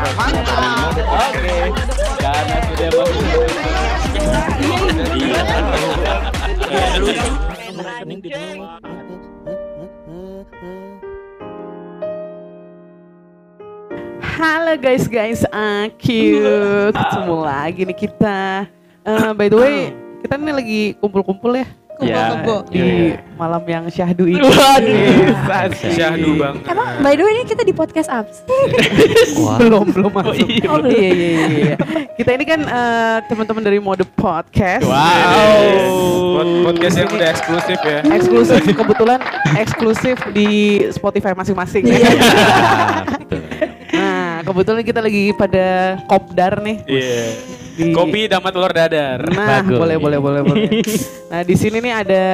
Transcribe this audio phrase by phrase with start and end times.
[0.00, 0.08] Halo
[14.80, 16.32] guys guys, aku
[16.96, 18.64] ketemu lagi nih kita.
[19.04, 19.92] Eh, by the way,
[20.24, 21.68] kita ini lagi kumpul-kumpul ya
[22.00, 22.58] Ya, Kumpul-kumpul.
[22.72, 22.84] di
[23.34, 24.40] malam yang syahdu ini.
[24.40, 25.68] Waduh.
[25.92, 26.62] Syahdu banget.
[26.66, 28.44] Emang by the way ini kita di podcast apa sih?
[29.60, 30.48] belum belum masuk.
[30.48, 30.66] iya.
[30.66, 31.46] Oh iya iya iya.
[31.46, 31.74] iya.
[32.14, 34.84] Kita ini kan eh, teman-teman dari mode podcast.
[34.84, 35.60] Wow.
[36.32, 37.98] Pod- Podcast yang udah eksklusif ya.
[38.06, 39.20] Eksklusif kebetulan
[39.54, 40.48] eksklusif di
[40.88, 41.84] Spotify masing-masing.
[41.84, 42.08] Iya.
[43.90, 45.66] Nah, kebetulan kita lagi pada
[46.06, 46.80] kopdar nih.
[46.86, 47.22] Iya.
[47.76, 49.20] Di- Kopi damat telur dadar.
[49.28, 49.76] Nah, Bagus.
[49.76, 50.68] boleh boleh boleh boleh.
[51.30, 52.24] Nah, di sini nih ada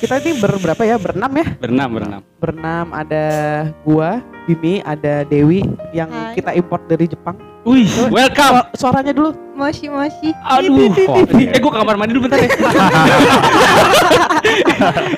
[0.00, 0.96] kita ini berberapa ya?
[0.96, 1.46] Berenam ya?
[1.56, 2.20] Berenam, berenam.
[2.40, 3.24] Berenam ada
[3.82, 6.36] gua, Bimi, ada Dewi yang Hai.
[6.36, 7.36] kita import dari Jepang.
[7.64, 8.60] Wih, welcome.
[8.76, 9.32] Su- suaranya dulu.
[9.56, 10.36] Moshi moshi.
[10.44, 11.32] Aduh, kok.
[11.32, 12.50] Eh, gue ke kamar mandi dulu bentar ya.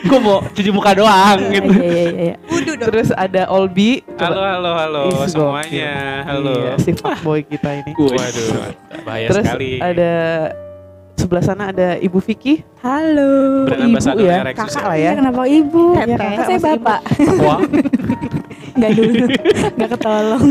[0.06, 1.66] gue mau cuci muka doang gitu.
[1.74, 2.34] Iya iya iya.
[2.46, 2.86] Wudu dong.
[2.86, 4.06] Terus ada Olbi.
[4.14, 5.92] Halo halo halo Ih, semuanya.
[6.22, 6.54] Halo.
[6.54, 7.90] Iya, si fuckboy kita ini.
[7.98, 8.70] Waduh,
[9.02, 9.70] bahaya Terus sekali.
[9.82, 10.12] ada
[11.16, 12.62] sebelah sana ada Ibu Vicky.
[12.84, 13.64] Halo.
[13.66, 14.86] Brand Ibu ya, kakak ya.
[14.86, 15.12] lah Iya ya.
[15.18, 15.84] kenapa ibu?
[15.96, 17.00] Iya, Kan kakak saya bapak.
[17.42, 17.60] Wah,
[18.76, 19.24] Enggak dulu.
[19.74, 20.44] Enggak ketolong.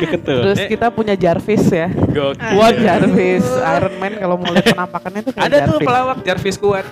[0.00, 0.40] Deket tuh.
[0.44, 0.68] Terus Eh.
[0.68, 1.88] kita punya Jarvis ya.
[1.88, 2.54] Gokil.
[2.54, 5.86] Wah Jarvis Iron Man kalau mau lihat penampakannya tuh kayak Ada tuh Jarvis.
[5.86, 6.84] pelawak Jarvis kuat.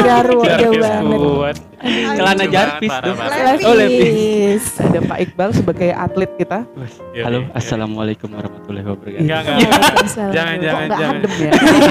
[0.00, 1.18] Jaru jauh Jarvis banget.
[1.18, 1.56] kuat.
[2.18, 3.14] Celana Jarvis tuh.
[3.14, 3.62] parah, Levis.
[3.62, 4.64] Oh, Levis.
[4.78, 6.58] Ada Pak Iqbal sebagai atlet kita.
[7.14, 7.54] Iya, Halo, iya.
[7.54, 9.22] assalamualum warahmatullahi wabarakatuh.
[9.22, 9.58] Enggak enggak.
[9.68, 10.32] Waalaikumsalam.
[10.34, 11.16] Jangan jangan jangan.
[11.18, 11.50] adem ya?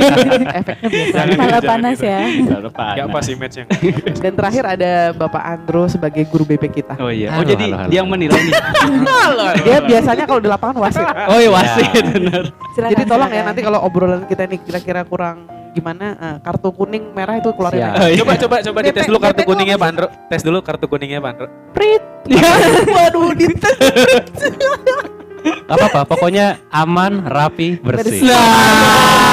[0.60, 1.14] Efeknya biasa.
[1.14, 1.36] Jangan.
[1.38, 2.20] Malah Jangan panas ya.
[2.20, 3.66] Enggak Enggak pas image-nya.
[4.24, 6.94] Dan terakhir ada Bapak Andro sebagai guru BP kita.
[6.98, 7.30] Oh iya.
[7.38, 8.54] Oh jadi dia yang menilai nih.
[9.68, 11.06] Dia biasanya kalau di lapangan wasit.
[11.32, 12.44] Oh iya wasit benar.
[12.74, 17.14] Silakan, Jadi tolong ya nanti kalau obrolan kita ini kira-kira kurang gimana eh, kartu kuning
[17.14, 17.94] merah itu keluarin Siap.
[17.94, 18.02] aja.
[18.02, 18.22] Oh, iya.
[18.24, 20.08] Coba coba coba dites dulu kartu kuningnya Pak Andro.
[20.32, 21.48] Tes dulu kartu kuningnya Pak Andro.
[21.76, 22.04] Prit.
[22.96, 23.78] Waduh dites.
[25.66, 28.24] apa apa pokoknya aman rapi bersih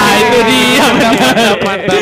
[0.04, 0.84] Nah, itu dia.
[1.58, 2.00] Mantap.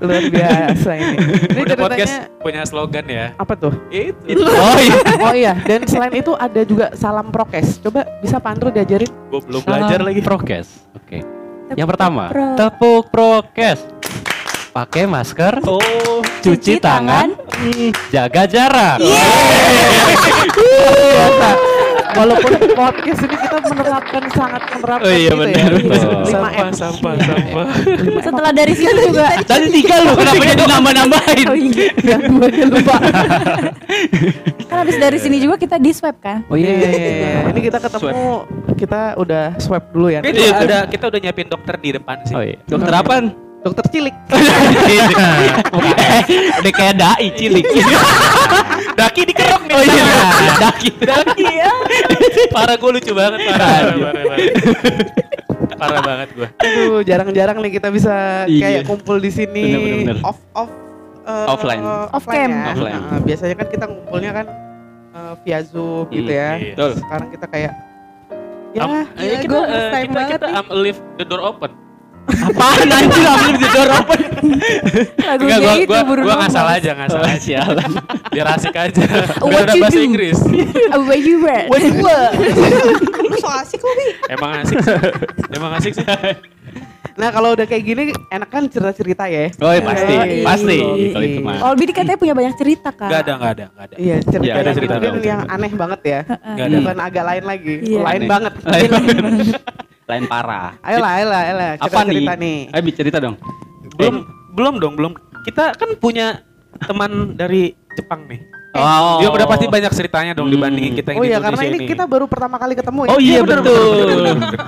[0.00, 1.16] Luar biasa ini.
[1.46, 3.26] Ini Udah podcast punya slogan ya.
[3.36, 3.70] apa tuh?
[3.90, 4.42] Itu.
[4.42, 4.96] Oh iya.
[5.20, 7.78] Oh iya, dan selain itu ada juga salam prokes.
[7.78, 9.06] Coba bisa Pak Andro diajarin?
[9.28, 10.20] Gue belum belajar lagi.
[10.20, 11.18] prokes oke
[11.70, 13.78] yang pertama pro- tepuk prokes
[14.70, 15.78] pakai masker Oh,
[16.40, 17.92] cuci tangan Hmm.
[18.08, 18.98] jaga jarak
[20.50, 21.50] Biasa.
[22.10, 25.78] Walaupun podcast ini kita menerapkan sangat menerapkan Oh iya, gitu benar, ya.
[25.80, 26.24] 5M.
[26.26, 27.66] sampah, sampah, sampah.
[28.20, 29.26] Setelah dari situ juga.
[29.42, 31.46] Tadi tiga loh, kenapa jadi nambah-nambahin?
[31.46, 31.86] Oh iya.
[32.02, 32.96] Yang dua aja lupa.
[34.66, 36.42] Kan habis dari sini juga kita di swab kan?
[36.46, 37.30] oh Iya, iya iya, iya.
[37.50, 38.26] Ini kita ketemu,
[38.76, 40.20] kita udah swab dulu ya.
[40.22, 42.34] Iya, ada kita udah nyiapin dokter di depan sih.
[42.34, 43.24] oh iya Dokter apaan?
[43.60, 44.16] Dokter cilik.
[46.64, 47.66] Udah kayak dai cilik.
[48.96, 49.76] Daki dikerok nih.
[49.76, 50.04] Oh iya,
[50.58, 50.88] daki.
[50.98, 51.72] Daki ya.
[52.50, 53.68] Parah gue lucu banget parah.
[53.70, 54.48] Parah, parah, parah.
[55.72, 56.48] Parah banget gue.
[56.58, 58.60] Aduh, jarang-jarang nih kita bisa Iya.
[58.60, 60.16] kayak kumpul di sini Bener, bener, bener.
[60.22, 60.70] off off
[61.22, 61.82] eh, Offline.
[62.10, 62.50] Off cam.
[62.50, 62.64] ya.
[62.68, 63.00] Offline.
[63.00, 64.46] Nah, biasanya kan kita ngumpulnya kan
[65.10, 66.50] eh, via Zoom gitu ya.
[66.56, 66.74] iya.
[66.74, 66.90] Betul.
[66.98, 67.72] Sekarang kita kayak
[68.70, 70.58] ya Gila, eh, kita, gua first time kita, banget kita nih.
[70.58, 71.70] am leave the door open.
[72.30, 74.20] Apaan anjir ambil door open?
[75.20, 77.38] Lagunya Enggak, gua, itu gua, Bruno gua ngasal aja, ngasal Oh, aja.
[77.38, 77.90] sialan.
[78.30, 79.02] Biar asik aja.
[79.50, 80.00] Biar you bahasa?
[80.00, 80.38] Inggris.
[80.92, 81.64] Oh, where you were?
[83.20, 84.06] Lu so asik kok, Bi.
[84.28, 84.96] Emang asik sih.
[85.50, 86.04] Emang asik sih.
[87.14, 89.52] Nah, kalau udah kayak gini enak kan cerita-cerita ya.
[89.58, 90.40] Oh iya pasti, Yoi.
[90.40, 90.76] pasti.
[90.78, 91.06] Yoi.
[91.12, 91.56] Kalau itu mah.
[91.64, 93.06] Olbi katanya punya banyak cerita kan?
[93.06, 93.94] Enggak ada, enggak ada, enggak ada.
[93.98, 95.14] Iya, cerita Iya, ada yang cerita dong.
[95.20, 96.20] yang aneh banget ya.
[96.24, 96.76] Enggak ada.
[96.80, 97.74] Bukan agak lain lagi.
[97.82, 97.98] Iya.
[98.00, 98.28] Lain Aneh.
[98.28, 98.52] banget.
[98.64, 98.90] Lain
[100.10, 100.74] Lain parah.
[100.82, 101.70] Ayolah, ayolah, ayolah.
[101.78, 102.10] Apa nih?
[102.10, 102.58] Cerita nih.
[102.68, 103.38] Ayo Bi, cerita dong.
[103.94, 105.12] Belum belum dong, belum.
[105.46, 106.42] Kita kan punya
[106.84, 108.42] teman dari Jepang nih.
[108.70, 109.18] Oh.
[109.18, 110.54] Dia udah pasti banyak ceritanya dong Hmm.
[110.54, 111.90] dibandingin kita yang Oh di iya, Indonesia karena ini ini.
[111.90, 113.10] kita baru pertama kali ketemu ya.
[113.10, 113.82] Oh iya bener, betul.
[113.82, 114.58] bener, bener.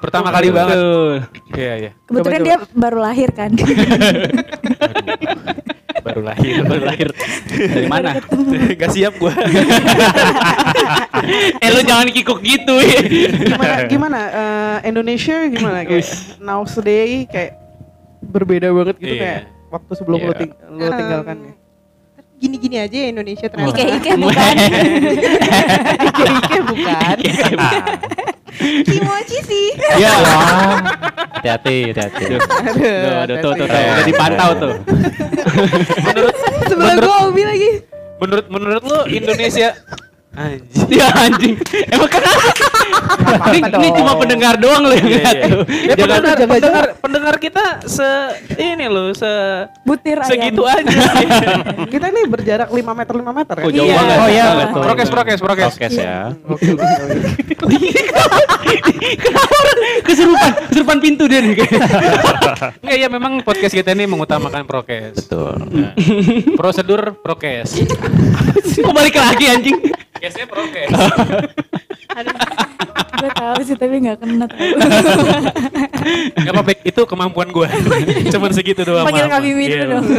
[0.00, 0.76] Pertama kali banget.
[0.76, 1.12] Betul.
[1.56, 1.90] Iya, iya.
[2.04, 3.50] Kebetulan Coba, dia baru lahir kan?
[6.00, 7.08] Baru lahir, Baru lahir.
[7.46, 8.18] Dari mana?
[8.72, 9.32] Gak siap gua.
[11.58, 12.74] eh lu jangan kikuk gitu.
[12.80, 13.00] ya.
[13.30, 16.06] Gimana gimana eh, Indonesia gimana kayak
[16.38, 17.50] nowadays kayak
[18.20, 19.20] berbeda banget gitu Iya.
[19.20, 20.38] kayak waktu sebelum lu, Iya.
[20.38, 21.52] ting- lu tinggalkan ya.
[22.40, 23.76] Gini-gini aja ya Indonesia ternyata.
[23.76, 24.54] Ike-ike bukan?
[26.08, 27.16] Ike bukan.
[28.88, 29.66] Kimochi sih.
[30.00, 30.14] Iya.
[31.40, 34.74] hati-hati hati-hati Aduh, aduh, tuh, tuh, tuh, udah dipantau tuh.
[36.04, 36.34] menurut
[36.68, 37.70] Sebelah gua lagi.
[38.20, 39.72] menurut menurut lu Indonesia
[40.40, 40.88] Anjing.
[40.88, 41.54] Ya anjing.
[41.86, 42.40] Emang kenapa?
[43.46, 45.44] Ini, ini cuma pendengar doang loh yang Iya, lihat iya.
[45.46, 45.62] tuh.
[45.68, 48.08] Ya, pendengar, jaga pendengar, pendengar kita se
[48.56, 49.28] ini loh se
[49.82, 50.30] Butir ayam.
[50.30, 51.26] segitu aja sih.
[51.92, 53.64] Kita ini berjarak 5 meter 5 meter kan?
[53.64, 53.94] Oh, jauh Iya.
[53.94, 54.16] banget.
[54.16, 54.46] Oh, iya.
[54.72, 55.74] Prokes, prokes, prokes.
[55.76, 56.32] Prokes ya.
[58.00, 58.36] Kenapa
[60.06, 60.50] kesurupan?
[60.68, 61.56] Kesurupan pintu dia nih.
[62.82, 65.26] Enggak ya memang podcast kita ini mengutamakan prokes.
[65.26, 65.54] Betul.
[65.68, 65.92] Nah,
[66.54, 67.76] prosedur prokes.
[68.72, 69.76] Kok balik lagi anjing?
[70.30, 70.90] Kesnya prokes.
[73.20, 74.62] Gue tahu sih tapi nggak kena tahu.
[76.38, 77.68] Enggak apa-apa, itu kemampuan gue.
[78.32, 79.04] Cuman segitu doang.
[79.04, 79.26] Panggil.
[79.26, 79.76] Kak Mimi Iya.
[79.76, 80.06] dulu dong.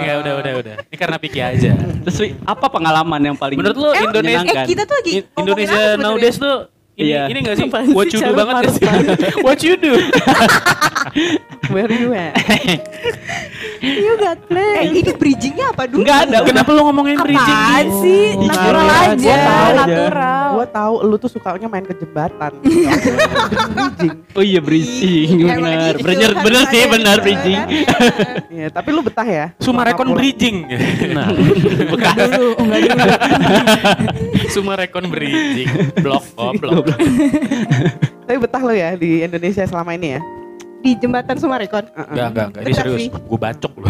[0.00, 0.74] Ya udah udah udah.
[0.82, 1.76] Ini karena Piki aja.
[1.76, 5.80] Terus apa pengalaman yang paling Menurut lu Emang Indonesia Eh kita tuh lagi In- Indonesia
[5.94, 6.56] nowadays tuh
[7.00, 7.22] ini Iya.
[7.26, 8.84] ini gak sih Apaan what sih, you do banget gak sih?
[9.40, 9.92] what you do?
[11.72, 12.34] Where you at?
[13.80, 14.76] You got play.
[14.76, 16.04] Eh ini bridgingnya apa dulu?
[16.04, 16.44] Enggak ada.
[16.44, 17.40] Kenapa lu ngomongin bridging?
[17.56, 18.36] Apaan sih?
[18.36, 19.72] Natural Iya, aja, gua tahu.
[19.72, 20.44] natural.
[20.52, 22.52] Gua tahu lu tuh sukanya main ke jembatan.
[22.60, 24.10] Bridging.
[24.30, 25.96] Oh iya bridging, benar.
[25.96, 27.58] gitu, Bener, kan bener sih, benar gitu, bridging.
[27.58, 27.68] kan?
[28.50, 29.46] Iya, tapi lu betah ya?
[29.56, 30.56] Sumarekon bridging.
[31.10, 31.28] Nah,
[31.88, 32.16] Bekas.
[32.28, 33.08] Dulu, enggak dulu.
[34.50, 35.68] Sumarekon bridging.
[35.96, 36.84] Blok oh blok.
[38.26, 40.20] Tapi betah lu ya di Indonesia selama ini ya?
[40.80, 41.84] Di jembatan Sumarekon.
[41.92, 42.62] Enggak enggak enggak.
[42.64, 43.00] Ini serius.
[43.12, 43.72] Gue bacok.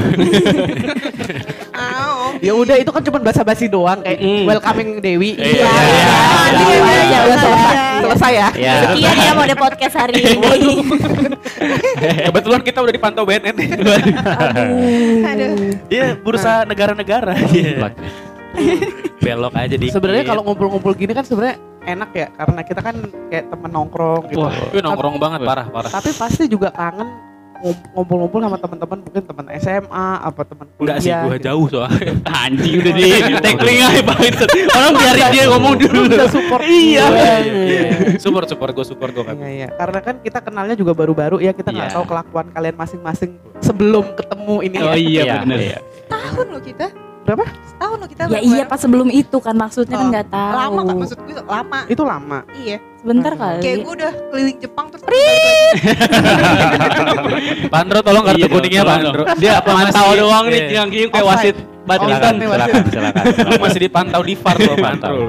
[1.70, 2.35] Au.
[2.43, 4.43] Ya udah itu kan cuma basa-basi doang kayak Mm.
[4.44, 5.32] welcoming Dewi.
[5.32, 5.70] Iya, iya, iya.
[5.70, 6.19] iya,
[6.50, 7.38] Iya, iya, iya, udah iya.
[7.38, 7.76] selesai.
[8.00, 8.49] Selesai ya?
[8.58, 8.73] ya.
[8.91, 10.75] Sekian ya mode podcast hari ini.
[12.26, 13.55] Kebetulan kita udah dipantau BNN.
[15.25, 15.50] Aduh.
[15.87, 17.38] Iya, bursa negara-negara.
[17.55, 17.93] Iya.
[19.24, 19.86] Belok aja di.
[19.88, 22.94] Sebenarnya kalau ngumpul-ngumpul gini kan sebenarnya enak ya karena kita kan
[23.28, 24.40] kayak temen nongkrong gitu.
[24.40, 25.90] Wah, itu nongkrong banget parah parah.
[25.90, 27.08] Tapi pasti juga kangen
[27.60, 30.80] ngum- ngumpul-ngumpul sama teman-teman mungkin teman SMA apa teman kuliah.
[30.80, 31.44] Enggak sih, gue gitu.
[31.44, 32.12] jauh soalnya.
[32.40, 33.02] Anjing udah di
[33.38, 34.50] tackling aja Pak Vincent.
[34.70, 36.00] Orang biarin dia ngomong dulu.
[36.06, 37.04] Bisa support Iya.
[37.44, 37.80] Iya,
[38.16, 39.68] Support support gue support gue Iya, iya.
[39.70, 41.96] Karena kan kita kenalnya juga baru-baru ya kita nggak Iya.
[41.96, 43.30] tahu kelakuan kalian masing-masing
[43.60, 44.76] sebelum ketemu ini.
[44.78, 44.96] Oh ya.
[44.96, 45.58] iya Iya, benar.
[45.60, 45.78] iya.
[46.08, 46.88] Tahun loh kita.
[47.31, 47.47] Berapa?
[47.79, 48.23] Tahun loh kita.
[48.27, 50.50] Ya iya pas sebelum itu kan maksudnya kan Oh, nggak tahu.
[50.59, 51.79] Lama kok maksud gue lama.
[51.87, 52.38] Itu lama.
[52.59, 52.79] Iya.
[53.00, 53.58] Sebentar kali.
[53.64, 55.17] Kayak gue udah keliling Jepang terus lagi.
[57.73, 59.25] Pandro tolong kartu Iya kuningnya Pandro.
[59.25, 59.26] dong.
[59.41, 60.69] Dia pemantau Masih- doang nih iya.
[60.76, 62.35] yang kayak wasit badminton.
[62.37, 65.12] Silakan, silakan, Lu masih dipantau di VAR loh Pandro.
[65.17, 65.26] lu.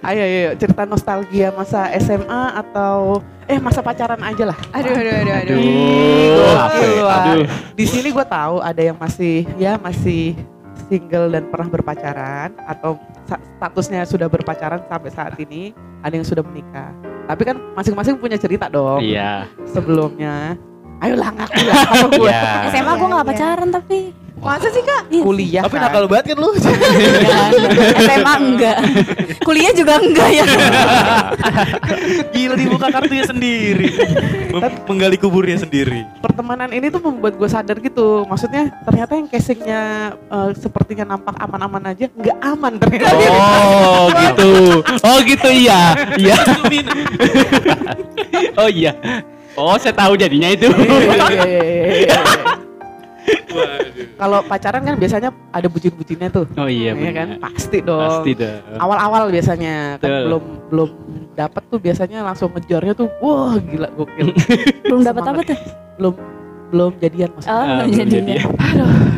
[0.00, 4.58] Ayo, ayo, ayo, cerita nostalgia masa SMA atau eh masa pacaran aja lah.
[4.72, 5.56] Aduh aduh aduh aduh.
[6.56, 7.04] Apa ya?
[7.04, 7.44] Aduh.
[7.76, 10.32] Di sini gue tahu ada yang masih ya masih
[10.88, 12.96] single dan pernah berpacaran atau
[13.56, 16.90] statusnya sudah berpacaran sampai saat ini, ada yang sudah menikah.
[17.28, 19.44] Tapi kan masing-masing punya cerita dong Iya.
[19.68, 20.56] sebelumnya.
[20.98, 22.26] Ayolah ngaku lah sama gue.
[22.32, 22.50] Ya.
[22.72, 23.30] SMA gue nggak Iya.
[23.30, 23.98] pacaran tapi
[24.38, 25.02] Masa sih kak?
[25.10, 25.22] Iya.
[25.22, 25.82] Kuliah Tapi kan.
[25.86, 26.48] nakal banget kan lu.
[26.54, 27.48] Enggak.
[27.98, 28.76] SMA enggak.
[29.42, 30.44] Kuliah juga enggak ya.
[32.34, 33.88] Gila dibuka kartunya sendiri.
[34.86, 36.06] Menggali kuburnya sendiri.
[36.18, 38.24] pertemanan ini tuh membuat gue sadar gitu.
[38.24, 39.82] Maksudnya ternyata yang casingnya
[40.14, 43.14] eh, sepertinya nampak aman-aman aja, nggak aman ternyata.
[43.34, 44.50] Oh gitu.
[45.02, 45.80] Oh gitu iya.
[46.14, 46.36] Iya.
[48.54, 48.92] Oh iya.
[49.54, 50.70] Oh saya tahu jadinya itu.
[54.14, 56.44] Kalau pacaran kan biasanya ada bucin-bucinnya tuh.
[56.54, 57.28] Oh iya Iya kan?
[57.38, 58.02] Pasti dong.
[58.02, 58.58] Pasti dong.
[58.76, 60.90] Awal-awal biasanya kan belum belum
[61.32, 64.34] dapat tuh biasanya langsung ngejarnya tuh wah gila gokil.
[64.84, 65.58] Belum dapat apa tuh?
[65.98, 66.14] belum
[66.68, 67.54] belum jadian maksudnya.
[67.54, 68.24] Oh, Ah, belum jadian.
[68.28, 68.46] jadian.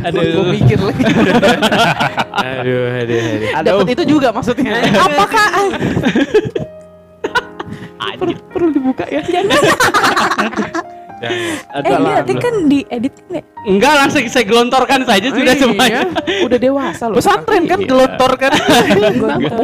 [0.00, 0.52] Aduh, gue Aduh.
[0.54, 1.02] mikir lagi.
[2.40, 3.62] Aduh, aduh, aduh.
[3.68, 4.80] Dapat itu juga maksudnya.
[5.12, 5.48] Apakah
[8.16, 9.20] perlu, perlu dibuka ya?
[11.22, 12.12] Aduh, Eh alah.
[12.18, 13.42] nanti kan diedit kan ya?
[13.62, 16.00] Enggak langsung saya gelontorkan saja sudah Iya, semuanya.
[16.40, 17.16] Udah dewasa loh.
[17.16, 17.86] Pesantren kan Iya.
[17.86, 18.52] gelontor kan.
[19.12, 19.60] Gontor.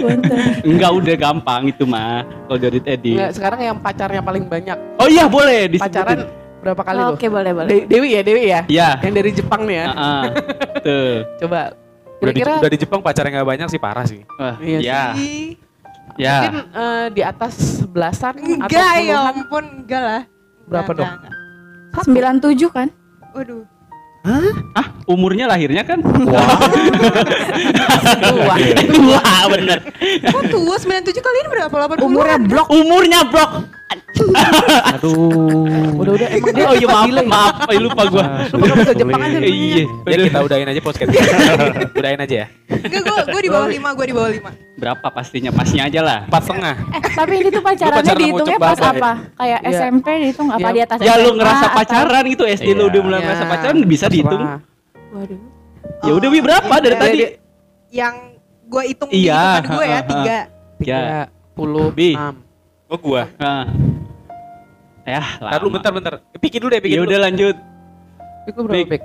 [0.00, 0.38] Gontor.
[0.62, 3.12] Enggak udah gampang itu mah kalau dari tadi.
[3.12, 4.76] Nggak, sekarang yang pacarnya paling banyak.
[4.96, 5.92] Oh iya boleh disebutin.
[5.92, 6.18] Pacaran
[6.60, 7.12] berapa kali loh?
[7.12, 7.68] Oke boleh boleh.
[7.68, 8.60] De- Dewi ya, Dewi ya?
[8.64, 8.88] Iya.
[9.00, 9.86] Yang dari Jepang nih ya.
[9.86, 10.22] Heeh.
[10.80, 11.16] Tuh.
[11.40, 11.60] Coba.
[12.20, 14.20] Udah di, udah di Jepang pacarnya nggak banyak sih parah sih.
[14.34, 15.02] Wah, Iya ya.
[15.14, 15.56] Ih,
[16.14, 16.36] Ya.
[16.42, 19.32] mungkin eh, di atas belasan atau Enggak ya puluhan.
[19.34, 20.22] ampun, enggak lah.
[20.70, 21.10] Berapa dong?
[21.10, 22.54] enggak.
[22.54, 22.88] 97 kan?
[23.34, 23.66] Waduh.
[24.76, 25.98] Ah, umurnya lahirnya kan?
[26.30, 26.60] Wah.
[29.10, 29.78] Wah, bener.
[30.28, 31.74] Kok tua 97 kalian berapa?
[31.98, 32.68] 80 Umurnya blok.
[32.68, 33.79] Umurnya blok.
[34.94, 35.98] Aduh.
[35.98, 37.26] Udah udah emang dia oh iya maaf delay.
[37.26, 38.24] maaf lupa gua.
[38.54, 39.38] Lupa bisa Jepang aja.
[39.42, 39.84] Iya, iya.
[40.06, 41.10] Ya kita udahin aja podcast.
[41.98, 42.46] udahin aja ya.
[42.70, 44.78] Enggak gua gua di bawah 5, gua di bawah 5.
[44.80, 45.50] Berapa pastinya?
[45.50, 46.18] Pasnya aja lah.
[46.30, 46.94] 4,5.
[46.94, 49.10] Eh, tapi ini tuh pacarannya pacaran dihitungnya pas apa?
[49.34, 49.70] Kayak ya.
[49.74, 50.70] SMP dihitung apa ya.
[50.70, 50.96] di atas?
[51.02, 53.24] Ya lu ngerasa pacaran gitu SD lu udah mulai iya.
[53.26, 54.42] ngerasa pacaran bisa dihitung.
[55.10, 55.40] Waduh.
[56.00, 57.18] Ya udah wi oh, berapa dari tadi?
[57.90, 58.14] Yang
[58.70, 60.00] gua hitung di iya, gua ya,
[60.78, 61.26] 3.
[61.26, 61.58] 3.
[61.58, 62.49] 10 6
[62.90, 63.30] Oh gua.
[63.38, 63.70] Nah.
[65.06, 65.50] Ya, lah.
[65.50, 66.12] Ntar lu bentar bentar.
[66.36, 67.08] Pikir dulu deh, pikir Ya dulu.
[67.08, 67.56] udah lanjut.
[68.44, 68.86] Itu berapa, Bik.
[68.90, 69.02] Bek?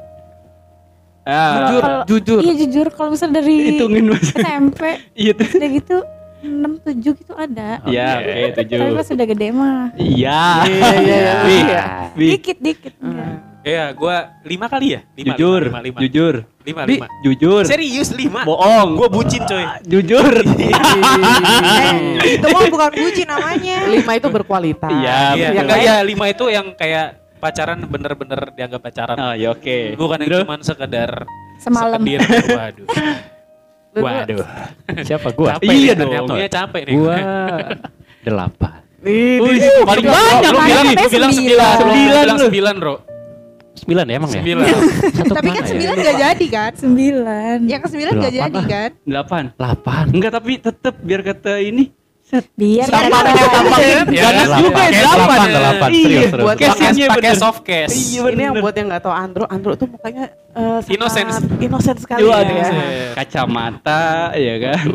[1.23, 2.39] Ah, Jujur, Kalau- jujur.
[2.39, 4.29] Iya jujur kalau misal dari hitungin Mas.
[4.29, 4.81] SMP
[5.17, 5.47] Iya tuh.
[5.51, 5.97] udah gitu
[6.45, 7.69] 6 7 gitu ada.
[7.83, 8.77] Iya, oke, tujuh.
[8.77, 10.41] Tapi pas udah gede mah Iya.
[10.63, 11.33] Iya, iya, iya.
[11.45, 11.83] Iya.
[12.13, 12.93] Dikit dikit.
[12.99, 13.41] enggak.
[13.65, 15.01] Iya, gua lima kali ya?
[15.11, 15.99] Lima, jujur, lima, lima, lima.
[15.99, 17.05] jujur, Lima, lima.
[17.25, 17.63] jujur.
[17.65, 18.45] Serius lima?
[18.45, 18.93] Bohong.
[18.93, 19.65] Gua bucin coy.
[19.83, 20.21] jujur.
[22.25, 23.77] Eh, itu mah bukan puji namanya.
[23.87, 24.89] Lima itu berkualitas.
[24.91, 27.07] Iya, Iya, enggak ya lima itu yang kayak
[27.37, 29.15] pacaran bener-bener dianggap pacaran.
[29.15, 29.77] Oh, ya oke.
[29.95, 31.11] Bukan yang cuman sekedar
[31.57, 31.99] Semalam.
[31.99, 32.21] sekedir.
[32.51, 32.87] Waduh.
[33.95, 34.45] Waduh.
[35.01, 35.57] Siapa gua?
[35.57, 36.27] Capek Iya nih, dong.
[36.29, 36.93] ternyata capek nih.
[36.95, 37.15] Gua
[38.27, 38.77] delapan.
[39.01, 39.85] Nih, nih.
[39.85, 40.85] paling banyak lu bilang,
[41.31, 41.73] sembilan.
[41.77, 42.95] sembilan, sembilan, Bro.
[43.75, 44.35] Sembilan ya emang ya?
[44.39, 44.65] Sembilan.
[45.35, 45.69] Tapi kan ya?
[45.69, 46.71] sembilan gak jadi kan?
[46.79, 47.57] Sembilan.
[47.67, 48.89] Yang ke sembilan gak jadi kan?
[49.03, 49.43] Delapan.
[49.59, 50.05] Delapan.
[50.15, 52.04] Enggak, tapi tetep biar kata ini.
[52.25, 54.59] Biar tampaknya Ya, ganas delapan.
[54.59, 55.47] juga ya, delapan.
[55.47, 55.89] delapan.
[55.89, 56.41] Iya, Serius, serius.
[56.41, 57.93] buat Pakai casingnya pakai soft case.
[57.93, 61.29] Iya, Ini yang buat yang nggak tahu Andro, Andro tuh mukanya eh, sangat Innocent.
[61.61, 62.41] innocent sekali Iya, ya.
[62.43, 62.81] innocent.
[63.13, 64.03] Kacamata,
[64.33, 64.85] ya kan.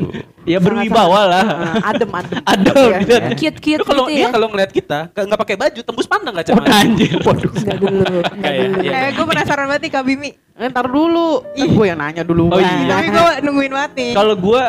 [0.43, 1.45] Ya berwibawa lah.
[1.79, 2.39] Eh, adem, adem.
[2.51, 3.15] Adem, Ya, gitu.
[3.15, 3.29] ya.
[3.33, 4.29] cute cute Lu kalau gitu dia ya.
[4.31, 6.67] kalau ngeliat kita nggak nggak pakai baju tembus pandang nggak Oh, cuman.
[6.67, 7.15] anjir.
[7.15, 8.81] Dulu, enggak Kayak, dulu.
[8.83, 8.91] iya.
[8.91, 10.31] Eh, gue penasaran banget nih Kak Bimi.
[10.57, 12.43] Eh, Ntar dulu, kan gue yang nanya dulu.
[12.49, 12.91] Oh, iya.
[12.91, 14.11] Tapi gue nungguin nih.
[14.13, 14.63] Kalau gua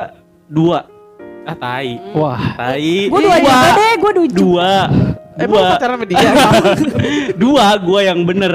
[0.46, 0.86] dua,
[1.42, 1.98] Ah tai.
[2.14, 2.42] Wah.
[2.54, 2.94] Tai.
[3.10, 4.28] Gue dua juga deh, gue dua.
[4.30, 4.72] dua,
[5.42, 6.20] Emang dua, pacaran sama dia?
[7.42, 7.66] dua.
[7.82, 8.54] Gua yang bener,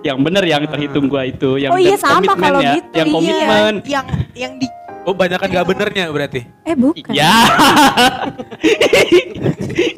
[0.00, 3.08] yang bener yang terhitung gua itu, yang Oh iya, sama komitmen kalau ya, gitu, yang
[3.08, 3.14] iya.
[3.14, 3.72] komitmen.
[3.84, 4.66] yang yang di
[5.02, 6.40] Oh banyak kan nggak benernya berarti.
[6.62, 7.10] Eh bukan.
[7.18, 7.34] Ya,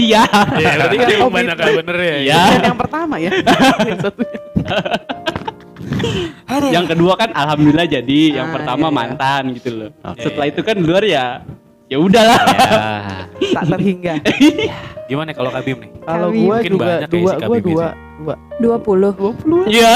[0.01, 2.17] iya, Iya, berarti kan Oh, emang banyak nggak bener ya.
[2.25, 2.43] Iya.
[2.73, 3.31] Yang pertama ya.
[3.89, 4.41] Yang satunya.
[6.73, 8.97] yang kedua kan alhamdulillah jadi, yang Ah, pertama iya, iya.
[8.97, 9.91] mantan gitu loh.
[10.17, 11.45] Setelah itu kan luar ya,
[11.89, 12.41] ya udahlah.
[12.41, 12.69] Ya.
[13.55, 14.15] Tak terhingga.
[15.05, 15.91] Gimana kalau Kabim nih?
[16.03, 17.87] Kalau gue Mungkin juga banyak ya dua, gue Khabib dua,
[18.19, 19.11] dua, Dua puluh.
[19.15, 19.63] dua puluh.
[19.69, 19.93] Iya.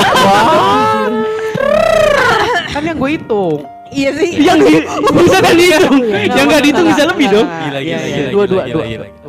[2.69, 3.61] Kan yang gue hitung.
[3.89, 4.37] iya sih.
[4.37, 7.49] yang di, bisa kan dihitung, yang nggak dihitung bisa lebih dong.
[7.49, 8.17] Gila, Iya, gila, iya.
[8.21, 8.85] gila, Dua, dua, dua.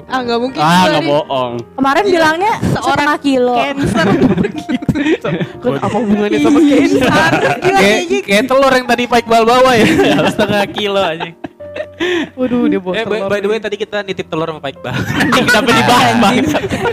[0.06, 0.60] Ah nggak mungkin.
[0.60, 1.54] Ah, gua nggak bohong.
[1.80, 2.12] Kemarin Iya.
[2.12, 3.56] bilangnya Seorang kilo.
[3.56, 4.08] Cancer.
[5.64, 7.08] Kan apa hubungannya sama cancer?
[7.72, 8.26] Kayak gitu.
[8.28, 9.86] kayak telur yang tadi Pak Iqbal bawa ya.
[10.28, 11.30] Setengah kilo aja.
[12.32, 13.30] Waduh, dia bawa Eh by, telur.
[13.30, 14.94] by the way tadi kita nitip telur sama Pak Iqbal.
[15.44, 16.36] Kenapa dibahas bang?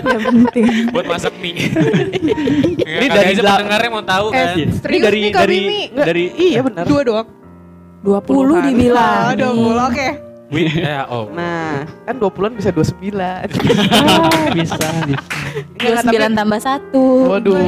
[0.03, 0.65] Gak penting.
[0.91, 1.55] buat masak mie.
[2.97, 4.47] Ini dari pendengarnya mau tahu Eh, kan.
[4.53, 5.61] Ini Serius dari dari
[5.93, 6.85] dari iya benar.
[6.85, 7.29] Dua doang.
[8.01, 8.67] Dua puluh Puluhan.
[8.69, 9.35] dibilang.
[9.35, 9.83] Dua puluh.
[9.85, 10.09] Oke.
[10.47, 11.27] Wih, ya oh.
[11.29, 13.19] Nah, kan 20-an bisa 29.
[13.19, 13.75] Ah, bisa,
[14.55, 14.87] bisa.
[15.75, 17.03] Dua sembilan tambah satu.
[17.29, 17.59] Waduh,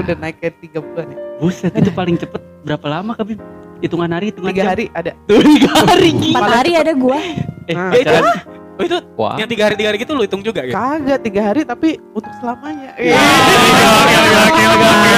[0.00, 1.18] udah naik ke 3 bulan ya.
[1.36, 3.36] Buset itu paling cepet berapa lama Kabim?
[3.82, 4.66] Hitungan hari, hitungan 3 jam?
[4.68, 5.10] hari ada.
[5.50, 6.08] Tiga hari.
[6.14, 7.18] Empat hari ada gua.
[7.18, 9.34] Eh, Nah, Ya, itu, pacaran- oh, itu Wah.
[9.38, 10.74] yang tiga hari tiga hari gitu lu hitung juga gitu.
[10.74, 12.90] Kagak 3 hari tapi untuk selamanya.
[12.96, 13.14] Iya.
[13.14, 15.12] oke, oke, oke, oke.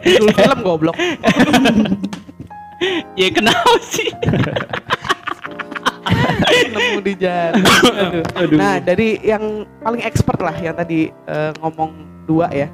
[0.00, 0.96] Judul film goblok.
[3.20, 4.08] ya kenapa sih?
[6.68, 7.60] Nemu di jalan.
[7.60, 8.24] Aduh.
[8.34, 8.56] Aduh.
[8.56, 9.44] Nah, dari yang
[9.78, 11.90] paling expert lah yang tadi eh, ngomong
[12.24, 12.68] dua ya.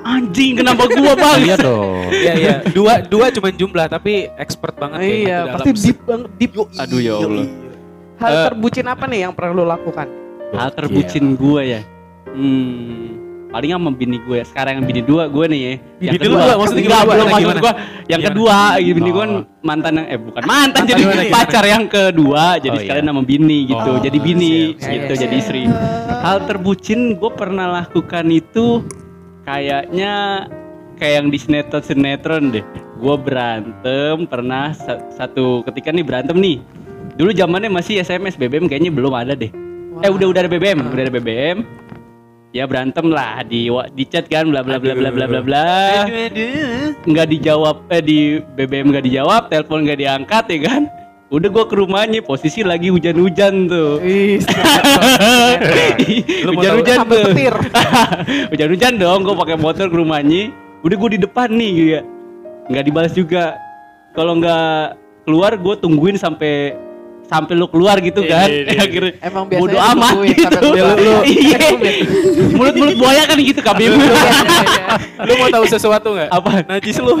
[0.00, 1.38] Anjing kenapa gua bang?
[1.42, 2.08] Iya dong.
[2.08, 2.54] Iya iya.
[2.70, 6.52] Dua dua cuma jumlah tapi expert banget kayaknya iya, ke dalam pasti deep banget, deep.
[6.76, 7.46] Aduh ya Allah.
[8.16, 8.44] Hal Eh.
[8.48, 10.06] terbucin apa nih yang pernah lo lakukan?
[10.52, 11.80] Hal terbucin gua ya.
[12.28, 13.16] Hmm.
[13.50, 14.46] Paling sama bini gue ya.
[14.46, 15.72] Sekarang yang bini dua gue nih ya.
[16.06, 17.02] Yang Bini dua, maksudnya Enggak, gimana?
[17.10, 17.34] belum Gimana?
[17.34, 17.72] maksud gua.
[17.74, 18.22] Yang Gimana?
[18.30, 19.42] kedua, bini gue kan Oh.
[19.60, 21.34] mantan yang eh bukan mantan, jadi gimana, gimana?
[21.34, 22.44] pacar yang kedua.
[22.56, 23.10] Jadi Oh, sekalian iya.
[23.10, 23.90] nama bini gitu.
[23.90, 25.22] Oh, jadi bini siap, siap, gitu, siap.
[25.26, 25.62] jadi istri.
[26.22, 28.66] Hal terbucin gue pernah lakukan itu
[29.50, 30.12] kayaknya
[30.94, 32.64] kayak yang di sinetron sinetron deh.
[33.00, 36.62] Gue berantem pernah sa- satu ketika nih berantem nih.
[37.16, 39.50] Dulu zamannya masih SMS BBM kayaknya belum ada deh.
[40.00, 41.58] Eh udah udah ada BBM, udah ada BBM.
[42.50, 45.66] Ya berantem lah di di chat kan bla bla bla bla bla bla bla.
[47.06, 48.18] Nggak dijawab eh di
[48.54, 50.82] BBM nggak dijawab, telepon nggak diangkat ya kan.
[51.30, 53.98] Udah gua ke rumahnya posisi lagi hujan-hujan tuh.
[56.50, 57.06] Hujan-hujan tuh.
[57.06, 57.54] petir.
[58.50, 60.50] Hujan-hujan dong, gua pakai motor ke rumahnya.
[60.82, 62.02] Udah gua di depan nih gitu ya.
[62.66, 63.54] Nggak dibalas juga.
[64.10, 66.74] Kalau nggak keluar gua tungguin sampai
[67.30, 68.50] sampai lu keluar gitu kan.
[68.50, 68.80] Iya, iya, iya.
[68.82, 70.42] Akhirnya Emang biasanya bodo amat gitu.
[70.42, 71.58] sampai lu- lu- Iya.
[72.50, 73.92] Mulut-mulut buaya kan gitu kabim.
[75.20, 76.28] Lu mau tahu sesuatu nggak?
[76.28, 76.50] Apa?
[76.66, 77.12] Najis lu.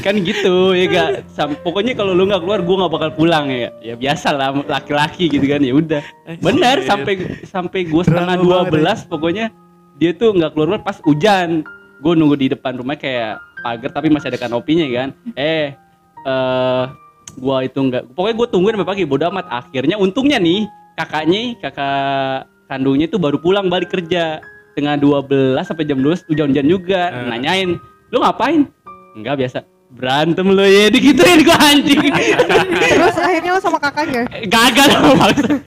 [0.00, 3.72] kan gitu ya gak Sam- pokoknya kalau lu nggak keluar gua nggak bakal pulang ya
[3.80, 6.02] ya biasa lah laki-laki gitu kan ya udah
[6.38, 9.50] bener sampai sampai gua setengah Drama dua belas pokoknya
[9.96, 11.64] dia tuh nggak keluar pas hujan
[11.96, 15.72] gue nunggu di depan rumah kayak pagar tapi masih ada kanopinya kan eh
[16.20, 16.84] eh
[17.38, 19.46] gua itu enggak pokoknya gue tungguin sampai pagi bodo amat.
[19.50, 20.66] Akhirnya untungnya nih
[20.98, 24.40] kakaknya kakak kandungnya itu baru pulang balik kerja.
[24.74, 27.14] Tengah 12 sampai jam 12 hujan-hujan juga.
[27.14, 27.30] Eh.
[27.30, 27.78] nanyain
[28.10, 28.66] lu ngapain?
[29.14, 29.58] Enggak biasa.
[29.94, 32.10] Berantem lo ya digituin gua anjing.
[32.98, 34.26] Terus akhirnya lo sama kakaknya.
[34.50, 35.50] gagal maksud.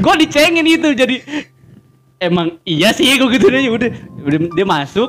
[0.00, 1.20] Gue dicengin itu jadi
[2.20, 3.90] emang iya sih gue gitu deh udah
[4.28, 5.08] udah dia masuk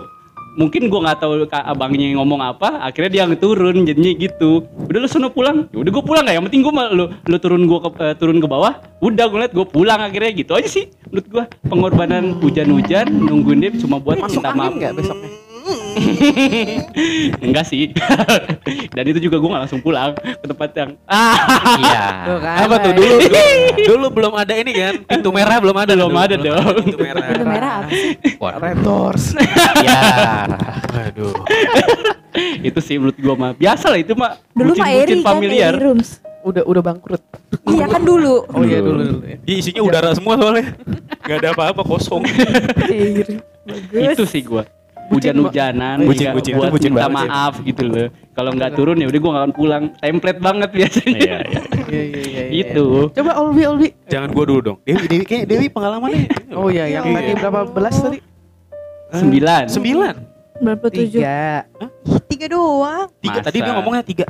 [0.61, 4.69] mungkin gue nggak tahu kak abangnya ngomong apa akhirnya dia yang turun jadinya gitu.
[4.85, 5.65] Udah lu sono pulang?
[5.73, 8.37] Ya udah gue pulang gak yang penting gue lu lu turun gue ke eh, turun
[8.37, 8.77] ke bawah.
[9.01, 13.71] Udah gue liat gue pulang akhirnya gitu aja sih menurut gue pengorbanan hujan-hujan nungguin dia
[13.81, 14.73] cuma buat Masuk minta maaf.
[14.77, 15.29] nggak besoknya?
[17.45, 17.93] enggak sih
[18.95, 21.37] dan itu juga gue gak langsung pulang ke tempat yang ah
[21.81, 22.03] Iya.
[22.27, 23.39] Tuh kan, Apa tuh dulu, dulu
[23.77, 26.21] dulu belum ada ini kan pintu merah belum ada Belum dulu.
[26.21, 26.75] ada dong.
[26.83, 27.25] Pintu merah.
[27.29, 28.11] Pintu merah apa sih?
[28.61, 29.25] Red Doors.
[29.81, 30.01] Ya.
[31.09, 31.33] Aduh.
[32.61, 35.83] itu sih menurut gua mah biasa lah itu mah Dulu mah Eri kan, familiar Eri
[35.83, 36.21] Rooms.
[36.41, 37.21] Udah udah bangkrut.
[37.69, 38.45] Iya kan dulu.
[38.49, 39.37] Oh iya dulu dulu ya.
[39.41, 40.73] Di isinya udara semua soalnya.
[41.21, 42.23] Gak ada apa-apa kosong.
[43.93, 44.65] itu sih gua
[45.11, 47.29] hujan-hujanan Bucin, juga bucin, buat itu bucin minta banget sih.
[47.29, 51.11] maaf gitu loh kalau nggak turun ya udah gua nggak akan pulang template banget biasanya
[51.11, 51.61] Iya, iya.
[51.91, 52.41] Iya iya iya.
[52.41, 52.43] iya.
[52.63, 53.89] itu Coba Olvi Olvi.
[54.07, 54.77] Jangan gua dulu dong.
[54.81, 56.23] Dewi, Dewi kayak Dewi pengalamannya.
[56.51, 57.15] Oh iya yang Iya.
[57.17, 58.17] tadi berapa belas tadi?
[59.11, 60.15] sembilan Sembilan.
[60.61, 60.93] 97.
[60.93, 61.41] Tiga.
[62.25, 63.07] Tiga doang.
[63.17, 63.33] Tiga.
[63.35, 63.45] Masa?
[63.45, 64.25] Tadi dia ngomongnya tiga.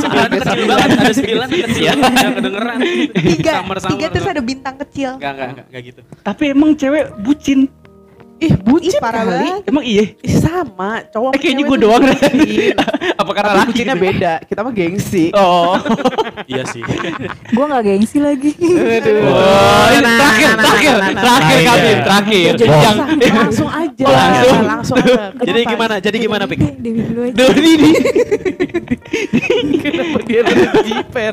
[0.00, 0.88] sembilan kecil banget.
[0.94, 1.84] Ada sembilan kecil.
[1.90, 2.78] Yang kedengeran.
[3.12, 3.52] Tiga.
[3.66, 5.10] Tiga terus ada bintang kecil.
[5.18, 6.00] Enggak, enggak, enggak gitu.
[6.22, 7.66] tapi emang cewek bucin
[8.40, 9.36] Ih bucin Ih, parah kali.
[9.36, 9.62] banget.
[9.68, 11.30] emang iya Ih, sama cowok.
[11.30, 12.02] eh, kayaknya cewek doang
[13.20, 14.04] apa karena Tapi laki bucinnya gitu?
[14.06, 14.32] beda.
[14.42, 15.24] Kita mah gengsi.
[15.32, 15.76] oh
[16.50, 16.80] Iya sih.
[17.52, 18.50] Gua nggak gengsi lagi.
[18.56, 19.28] Aduh.
[19.28, 22.50] Oh, terakhir, terakhir, terakhir nah, kami, terakhir.
[22.56, 22.76] Jadi
[23.20, 24.04] Yang langsung aja.
[24.04, 24.64] Oh, langsung.
[24.64, 25.22] langsung aja.
[25.48, 25.94] Jadi gimana?
[26.00, 26.60] Jadi gimana, Pik?
[26.80, 27.44] Dewi dulu aja.
[27.52, 27.90] Ini.
[29.80, 31.32] Kenapa dia lebih jiper?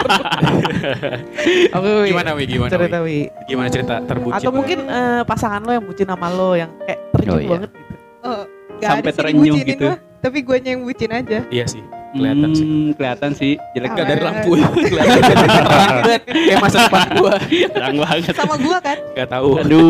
[1.70, 1.92] Oke.
[2.06, 2.44] Gimana, Wi?
[2.46, 3.08] Gimana, Cerita Wi?
[3.08, 3.46] Wi.
[3.48, 4.38] Gimana cerita terbucin?
[4.38, 7.50] Atau mungkin eh, pasangan lo yang bucin sama lo yang kayak terjun Oh, iya.
[7.50, 7.94] banget gitu.
[8.20, 8.42] Oh,
[8.78, 9.88] gak Sampai sih terenyuh gitu.
[9.88, 9.98] mah.
[10.18, 11.40] Tapi gue yang bucin aja.
[11.48, 11.84] Iya sih.
[12.08, 12.66] Kelihatan sih.
[12.66, 13.52] Hmm, kelihatan sih.
[13.72, 14.52] Jelek gak dari lampu.
[14.90, 17.34] Kelihatan banget kayak masa depan gua.
[17.46, 18.34] terang banget.
[18.34, 18.98] Sama gue kan.
[19.08, 19.50] Enggak tahu.
[19.60, 19.86] Aduh.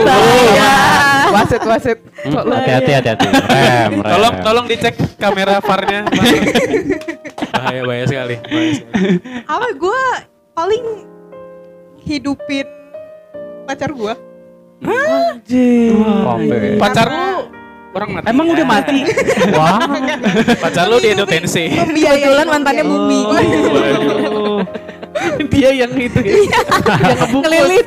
[0.00, 0.72] Bahaya.
[1.30, 1.98] Wasit wasit.
[2.16, 3.26] Hmm, Kok lo- Hati-hati, hati-hati.
[3.26, 3.42] Rem,
[3.92, 3.92] rem.
[4.02, 6.00] Tolong tolong dicek kamera VAR-nya.
[7.52, 8.34] bahaya bahaya sekali.
[8.40, 9.12] Bahaya sekali.
[9.44, 10.02] Apa gue
[10.52, 10.84] paling
[12.00, 12.66] hidupin
[13.64, 14.14] pacar gue.
[14.80, 15.92] Anjir.
[16.80, 17.52] Pacar lu
[17.90, 18.24] orang mati.
[18.30, 18.98] Emang udah mati?
[19.52, 19.80] Wah.
[20.56, 21.64] Pacar lu di Indotense.
[21.68, 23.20] Kebetulan mantannya bumi.
[23.28, 24.60] Oh.
[25.52, 26.32] Dia yang itu ya.
[27.12, 27.44] yang ngebungkus.
[27.44, 27.86] Ngelilit.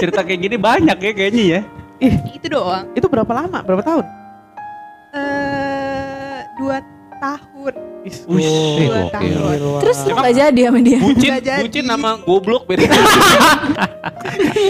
[0.00, 1.60] Cerita kayak gini banyak ya kayaknya ya.
[2.32, 2.88] Itu doang.
[2.96, 3.60] Itu berapa lama?
[3.60, 4.04] Berapa tahun?
[5.14, 6.80] Eh dua
[7.20, 7.53] tahun.
[8.04, 8.44] Wih,
[8.84, 9.34] gokil.
[9.80, 10.98] Terus lu nggak jadi sama dia.
[11.00, 11.62] Bucin, jadi.
[11.64, 12.84] bucin nama goblok beda.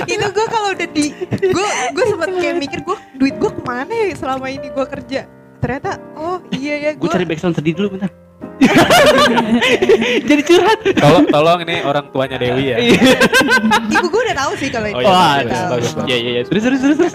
[0.07, 3.91] itu gue kalau udah di gue gue sempet kayak mikir gue duit gue ke mana
[3.91, 5.21] ya selama ini gue kerja
[5.59, 8.11] ternyata oh iya ya Gue gue cari background sedih dulu bentar.
[10.29, 10.79] Jadi curhat.
[10.95, 12.77] tolong tolong ini orang tuanya Dewi ya.
[13.89, 16.07] ibu gue udah tahu sih kalau itu Oh, iya, Wah.
[16.07, 16.43] Iya iya iya.
[16.47, 17.15] Terus terus terus terus.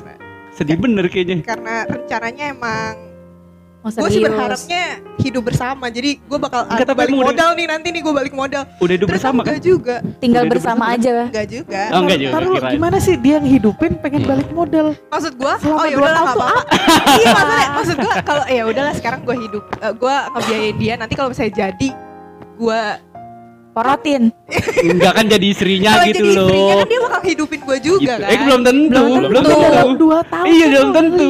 [0.52, 1.40] Sedih bener kayaknya.
[1.46, 2.94] karena rencananya emang
[3.92, 4.84] Oh, gue sih berharapnya
[5.18, 8.34] hidup bersama jadi gue bakal Enggak, tapi balik udah- modal nih nanti nih gue balik
[8.34, 9.54] modal Udah hidup Terus bersama kan?
[9.60, 11.14] juga Tinggal Udah bersama hidup aja.
[11.26, 12.32] enggak juga Oh enggak juga.
[12.40, 12.74] Kirain.
[12.74, 14.30] gimana sih dia yang hidupin pengen Hmm.
[14.30, 14.88] balik modal?
[15.06, 16.60] maksud gue oh ya dua udahlah tuh apa-apa
[17.20, 21.30] iya maksudnya maksud gue kalau ya udahlah sekarang gue hidup gue ngebiayain dia nanti kalau
[21.30, 21.90] misalnya jadi
[22.56, 22.82] gue
[23.70, 24.34] Porotin.
[24.82, 26.74] Enggak kan jadi istrinya kalau gitu jadi istrinya loh.
[26.76, 28.12] kan dia bakal hidupin gue juga Gitu.
[28.20, 28.90] kan Eh belum tentu.
[29.00, 29.50] Belum Belum tentu.
[29.54, 29.70] tentu.
[29.70, 30.46] Dalam dua tahun.
[30.48, 31.30] Iya, kan belum tentu.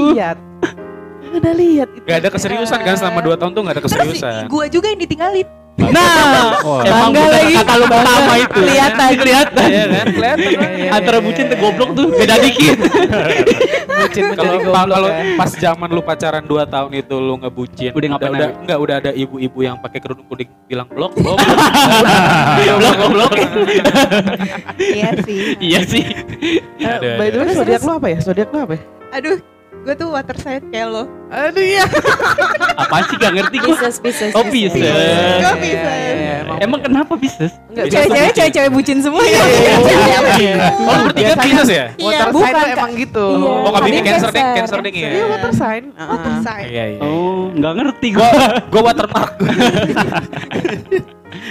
[1.30, 1.38] Lihat.
[1.39, 2.04] Udah lihat itu.
[2.04, 4.42] Gak ada keseriusan kan selama 2 tahun tuh gak ada terus keseriusan.
[4.48, 5.48] gue juga yang ditinggalin
[5.80, 6.84] Nah, Wah.
[6.84, 7.56] emang Bangga bener lagi.
[7.56, 8.52] kata lu pertama itu.
[8.60, 9.10] Kelihatan.
[9.15, 9.63] kelihatan.
[9.63, 10.06] Iya kan?
[10.12, 10.50] Kelihatan.
[10.52, 12.78] Iya, iya, Antara bucin tuh goblok tuh beda dikit.
[13.88, 15.24] Bucin Kalau goblok kalau ya.
[15.39, 17.92] pas zaman lu pacaran 2 tahun itu lu ngebucin.
[17.96, 21.39] Udah ngapain udah, enggak udah ada ibu-ibu yang pakai kerudung kuning bilang blok blok.
[22.60, 23.32] Goblok goblok.
[24.78, 26.04] iya sih Iya sih.
[26.78, 27.56] Ada, by the way ada.
[27.56, 28.18] zodiak lo apa ya?
[28.20, 28.82] Zodiak lo apa ya?
[29.10, 29.38] aduh
[29.80, 31.86] gue tuh water sign kayak lo Aduh iya.
[32.82, 33.68] Apaan sih gak ngerti gua.
[33.72, 34.32] Pisces, Pisces.
[34.34, 34.82] Oh, Pisces.
[34.82, 35.89] Gue bisa.
[36.58, 37.54] Emang kenapa Pisces?
[37.70, 39.38] Cewek-cewek, cewek-cewek bucin semua ya.
[39.38, 39.46] Oh,
[40.89, 41.86] lu bertiga Biasanya- Pisces ya?
[41.94, 43.26] Iya, Water sign bukan, tuh emang gitu.
[43.30, 43.52] Iya.
[43.62, 44.80] Oh, kami ini cancer ding, Cancer.
[44.82, 45.10] ding ya.
[45.12, 45.84] Iya water sign.
[45.94, 46.42] water Ah.
[46.42, 47.00] sign Iya iya.
[47.00, 48.30] Oh, nggak ngerti gua.
[48.68, 49.32] gua watermark.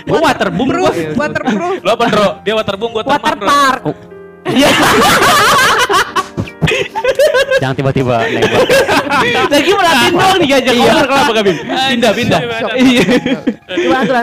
[0.05, 2.29] Gua waterboom proof waterproof Lu apa, Bro?
[2.43, 3.83] Dia waterboom, gua Water watermark.
[7.59, 8.63] Jangan tiba-tiba nembak.
[9.53, 11.57] Lagi merhatiin doang nih gajah koper kenapa Gabin?
[11.67, 12.41] Pindah, pindah.
[12.79, 13.05] Iya.
[13.67, 13.97] Coba gua.
[13.99, 14.17] Andro,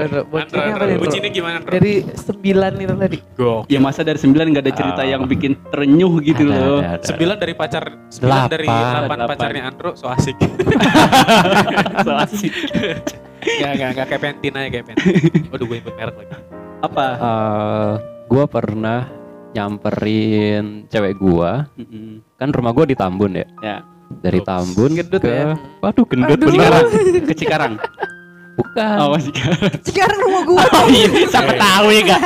[0.00, 0.22] Andro.
[0.32, 0.96] Bucinnya apa nih?
[0.96, 1.56] Bucinnya gimana?
[1.60, 3.18] Dari sembilan itu tadi.
[3.36, 3.62] Gok.
[3.68, 6.80] Ya masa dari 9 nggak ada cerita yang bikin terenyuh gitu loh.
[7.04, 9.18] Sembilan dari pacar, sembilan dari Delapan.
[9.28, 10.36] pacarnya Andro, so asik.
[12.06, 12.52] So asik.
[13.58, 15.06] ya nggak nggak kayak pentin aja kayak pentin.
[15.52, 16.34] Waduh gue ikut merek lagi.
[16.78, 17.06] Apa?
[17.18, 17.92] Eh,
[18.30, 19.10] gua pernah
[19.58, 22.22] nyamperin cewek gua Mm-mm.
[22.34, 23.76] kan rumah gua di Tambun ya Ya.
[24.16, 24.46] dari Ups.
[24.46, 25.58] Tambun Gendut ke ya.
[25.80, 26.46] waduh gendut Aduh.
[26.48, 26.84] beneran
[27.24, 27.74] Ke Cikarang.
[28.54, 29.70] bukan Oh, Cikarang.
[29.80, 30.62] Sekarang rumah gua.
[30.64, 32.20] Oh iya, siapa tahu ya kak?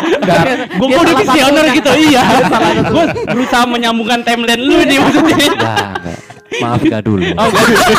[0.70, 1.76] Gue Dia udah visioner satunya.
[1.76, 2.22] gitu, iya.
[2.92, 5.36] Gue berusaha menyambungkan timeline lu nih maksudnya.
[5.36, 6.18] Enggak, enggak.
[6.54, 7.94] maaf gak dulu Oh, enggak dulu.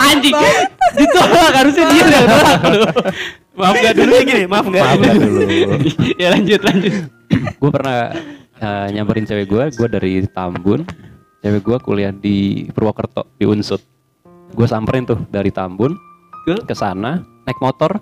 [0.00, 0.34] Anjing.
[0.92, 2.80] Ditolak harusnya dia yang tolak lu.
[3.52, 4.84] Maaf nggak dulu ya gini, maaf nggak.
[4.84, 5.40] maaf gak dulu
[6.22, 6.92] Ya lanjut, lanjut.
[7.30, 8.10] Gue pernah
[8.58, 10.82] eh, nyamperin cewek gue gue dari Tambun.
[11.40, 13.80] Cewek gue kuliah di Purwokerto di Unsut.
[14.52, 15.94] Gue samperin tuh dari Tambun
[16.44, 16.60] Ke?
[16.66, 17.96] ke sana naik motor.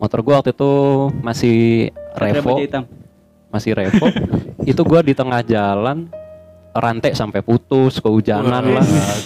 [0.00, 0.72] Motor gue waktu itu
[1.20, 2.56] masih Revo.
[3.50, 4.06] masih Revo.
[4.70, 6.08] Itu gue di tengah jalan
[6.70, 8.84] rantai sampai putus kehujanan lah.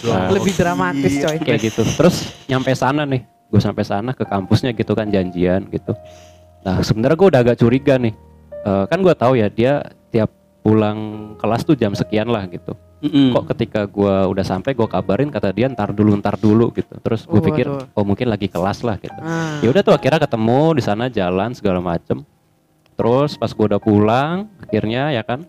[0.08, 1.36] Nah, Lebih dramatis coy.
[1.44, 1.84] kayak gitu.
[1.84, 5.94] Terus nyampe sana nih gue sampai sana ke kampusnya gitu kan janjian gitu.
[6.64, 8.16] Nah sebenarnya gue udah agak curiga nih
[8.64, 9.72] Eh, kan gue tahu ya dia
[10.08, 10.98] tiap pulang
[11.36, 13.36] kelas tuh jam sekian lah gitu Mm-mm.
[13.36, 17.22] kok ketika gue udah sampai gue kabarin kata dia ntar dulu ntar dulu gitu terus
[17.22, 17.92] gue Oh, pikir waduh.
[17.92, 19.60] oh mungkin lagi kelas lah gitu Ah.
[19.60, 22.24] ya udah tuh akhirnya ketemu di sana jalan segala macem
[22.94, 25.44] terus pas gue udah pulang akhirnya ya kan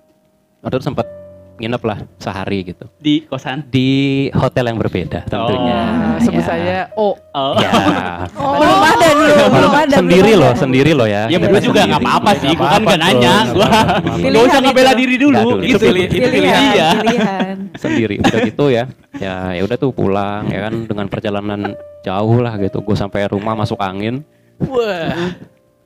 [0.61, 1.07] itu sempat
[1.55, 3.63] nginep lah sehari gitu di kosan.
[3.65, 3.89] di
[4.29, 6.45] hotel yang berbeda tentunya Ah, sebut Ya.
[6.45, 7.15] saya Oh.
[7.33, 7.55] Oh.
[7.55, 7.71] ya
[8.33, 9.95] Oh, belum ada dulu, belum ada.
[9.95, 10.59] sendiri belum loh ada.
[10.59, 13.67] sendiri loh ya Ya gue juga nggak apa-apa sih, gue kan Nggak nggak nanya, gue
[14.25, 15.75] nggak usah ngebela diri dulu, gitu.
[15.75, 16.89] Itu pilih- itu Pilihan, Iya.
[16.97, 17.55] pilihan.
[17.83, 22.55] sendiri udah gitu ya ya ya udah tuh pulang ya kan dengan perjalanan jauh lah
[22.57, 24.23] gitu gue sampai rumah masuk angin
[24.57, 25.35] Wah.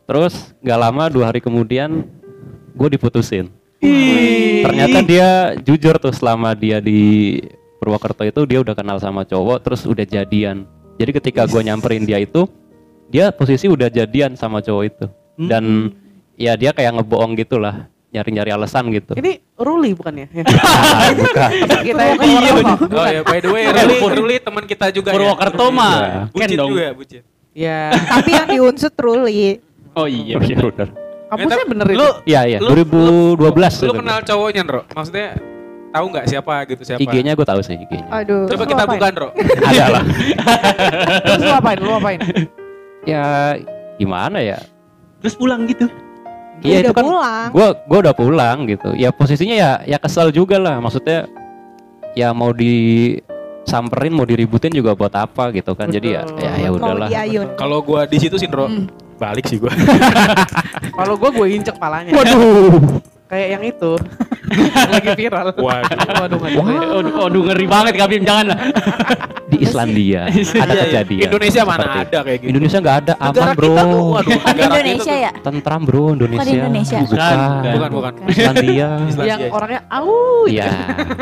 [0.04, 2.06] terus nggak lama dua hari kemudian
[2.72, 3.50] gue diputusin
[4.64, 7.40] ternyata dia jujur tuh selama dia di
[7.80, 10.68] Purwokerto itu dia udah kenal sama cowok terus udah jadian
[11.00, 12.44] jadi ketika gue nyamperin dia itu
[13.08, 15.06] dia posisi udah jadian sama cowok itu
[15.40, 15.96] dan
[16.36, 20.28] ya dia kayak ngebohong gitulah nyari-nyari alasan gitu Ini Ruli bukan ya?
[20.42, 20.44] Ya.
[20.50, 21.50] Ah, bukan
[21.86, 22.98] Kita yang Iya, Purwokerto.
[22.98, 25.78] Oh ya, by the way, Ruli, Ruli teman kita juga Purwokerto ya.
[25.78, 26.22] mah Iya.
[26.34, 26.70] Bucin Ken dong.
[26.74, 27.22] juga, bucin.
[27.54, 27.82] Ya.
[27.94, 29.62] Tapi yang diunsut Ruli.
[29.94, 30.42] Oh iya.
[30.42, 30.74] Oh,
[31.30, 31.46] iya bener.
[31.46, 31.58] bener.
[31.62, 32.00] Kampusnya bener itu.
[32.00, 32.70] Lu Iya iya Lu-
[33.38, 34.82] 2012 lu kenal cowoknya, Bro?
[34.90, 35.28] Maksudnya
[35.90, 37.00] tahu nggak siapa gitu siapa?
[37.02, 38.08] IG-nya gue tahu sih IG-nya.
[38.12, 38.46] Aduh.
[38.46, 39.08] Coba Terus kita lu buka?
[39.12, 39.28] Bro.
[39.70, 40.04] Ada lah.
[41.24, 41.78] Terus lu apain?
[41.78, 42.20] Lu apain?
[43.06, 43.24] Ya
[43.96, 44.58] gimana ya?
[45.20, 45.86] Terus pulang gitu.
[46.60, 47.48] Iya itu Udah kan pulang.
[47.56, 48.90] gue gue udah pulang gitu.
[48.94, 50.78] Ya posisinya ya ya kesel juga lah.
[50.78, 51.30] Maksudnya
[52.14, 55.88] ya mau disamperin mau diributin juga buat apa gitu kan.
[55.88, 57.08] Jadi ya ya ya udahlah.
[57.56, 58.68] Kalau gua di situ sih, Bro.
[59.20, 59.72] Balik sih gua.
[60.98, 62.12] Kalau gue gue injek palanya.
[62.12, 63.04] Waduh.
[63.30, 63.92] Kayak yang itu.
[64.90, 65.48] Lagi viral.
[65.60, 65.98] Waduh.
[66.18, 66.64] Waduh, waduh.
[66.90, 68.60] Waduh, waduh ngeri banget Kabim, jangan lah.
[69.46, 70.84] Di Islandia ada Iya, iya.
[70.84, 71.26] kejadian.
[71.28, 72.50] Indonesia mana seperti ada kayak gitu.
[72.50, 73.66] Indonesia nggak ada aman Negara bro.
[73.68, 75.32] kita tuh, waduh, Indonesia tuh- ya?
[75.42, 76.52] Tentram bro Indonesia.
[76.56, 76.98] Indonesia?
[77.00, 77.38] Bukan.
[77.38, 78.14] Bukan, Bukan, bukan.
[78.30, 78.88] Islandia.
[79.04, 79.26] Islandia.
[79.28, 80.10] Yang orangnya au.
[80.46, 80.70] Iya.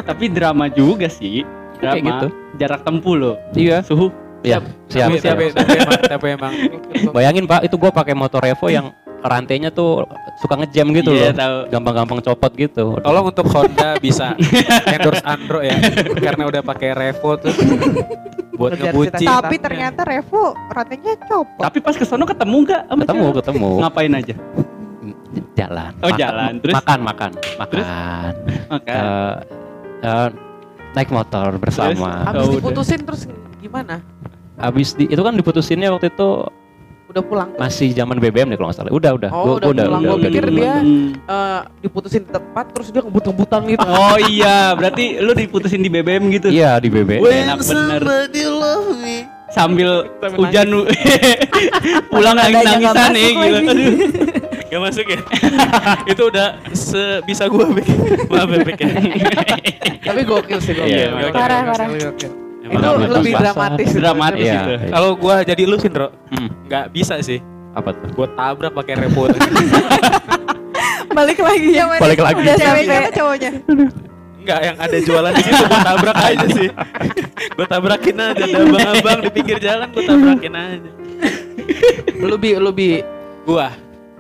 [0.04, 1.44] Tapi drama juga sih.
[1.78, 1.92] Drama.
[1.92, 2.28] Kayak gitu.
[2.58, 3.36] Jarak tempuh loh.
[3.52, 3.80] Iya.
[3.82, 4.08] Suhu.
[4.40, 4.58] Iya.
[4.88, 5.08] Siap.
[5.08, 5.34] Tapi, siap.
[5.34, 6.54] tapi, tapi emang, tapi emang
[7.16, 10.06] Bayangin pak, itu gue pakai motor Revo yang rantainya tuh
[10.38, 11.56] suka ngejam gitu Iya, loh, tahu.
[11.70, 12.86] gampang-gampang copot gitu.
[12.98, 14.38] tolong untuk Honda bisa
[14.86, 15.74] endorse Andro ya
[16.16, 17.50] karena udah pakai Revo tuh
[18.54, 19.42] buat cita-cita.
[19.42, 21.60] Tapi ternyata Revo rantainya copot.
[21.60, 23.36] Tapi pas ke sono ketemu nggak sama Ketemu, cewek?
[23.40, 23.70] ketemu.
[23.80, 24.36] Ngapain aja?
[25.56, 25.92] Jalan.
[26.00, 26.52] Oh, jalan.
[26.60, 26.74] Terus?
[26.74, 27.86] makan, makan, Terus?
[27.86, 28.32] makan.
[28.68, 29.34] Maka Eh,
[30.04, 30.28] eh,
[30.94, 32.12] naik motor bersama.
[32.24, 32.56] Habis Oh, udah.
[32.56, 33.22] diputusin terus
[33.58, 34.02] gimana?
[34.56, 36.30] Habis di, itu kan diputusinnya waktu itu
[37.08, 37.50] Udah pulang.
[37.56, 38.92] masih zaman BBM deh kalau nggak salah.
[38.92, 39.30] Udah, udah.
[39.30, 40.02] Oh, Gua- udah gua pulang.
[40.02, 41.08] Gua udah pikir dia Hmm.
[41.16, 43.86] eh, diputusin di tempat terus dia ngebut-ngebutan gitu.
[43.86, 46.48] Oh iya, berarti lu diputusin di BBM gitu.
[46.50, 47.22] Iya di BBM.
[47.22, 48.02] Enak bener.
[49.48, 49.90] Sambil
[50.36, 50.90] hujan lu-
[52.12, 53.58] pulang lagi Nadanya nggak nangisan nih gitu.
[53.64, 53.96] Aduh.
[54.68, 55.20] Gak masuk ya?
[56.12, 57.88] itu udah sebisa gua Bek.
[58.28, 58.60] Maaf ya.
[60.04, 60.92] Tapi gokil sih gokil.
[60.92, 61.88] Iya, parah, parah.
[62.70, 63.42] Itu lebih basah.
[63.44, 63.90] dramatis.
[63.92, 64.56] Dramatis Iya.
[64.58, 64.72] itu.
[64.74, 64.90] iya.
[64.90, 67.40] Kalau gua jadi lu sih, Bro, Hmm, nggak bisa sih.
[67.72, 68.10] apa tuh?
[68.12, 69.28] Gua tabrak pakai Revo.
[71.10, 71.70] Balik lagi.
[71.72, 72.02] Yang mana?
[72.04, 72.40] Balik lagi.
[72.40, 73.52] Udah atau cowoknya?
[74.38, 76.70] Enggak, yang ada jualan di situ gua tabrak aja sih.
[77.58, 80.90] gua tabrakin aja ada abang-abang di pinggir jalan gua tabrakin aja.
[82.18, 83.02] Lu bi, lu bi.
[83.44, 83.70] Gua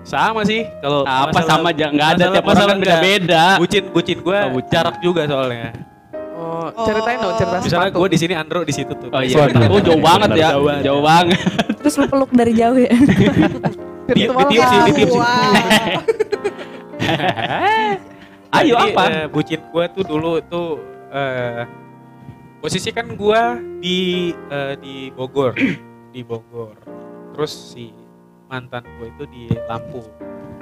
[0.02, 3.44] Sama sih kalau Apa masalah- sama aja nggak ada tiap orang kan beda-beda.
[3.60, 4.72] Bucin bucin gue Oh, bucin.
[4.72, 5.76] jarak juga soalnya.
[6.58, 8.02] Oh, ceritain dong cerita Misalnya sepatu.
[8.02, 9.14] gue di sini Andro di situ tuh.
[9.14, 9.46] Oh iya.
[9.70, 10.58] Oh jauh banget ya.
[10.58, 10.84] Jauh banget.
[10.90, 11.38] Jauh banget.
[11.86, 12.90] Terus lu peluk dari jauh ya.
[14.08, 15.20] Ditiup sih, ditiup sih.
[18.58, 19.04] Ayo Jadi, apa?
[19.12, 20.80] eh, bucin gue tuh dulu tuh
[21.12, 21.68] eh,
[22.64, 23.42] posisi kan gue
[23.84, 25.52] di eh, di Bogor,
[26.16, 26.80] di Bogor.
[27.36, 27.92] Terus si
[28.48, 30.08] mantan gue itu di Lampung.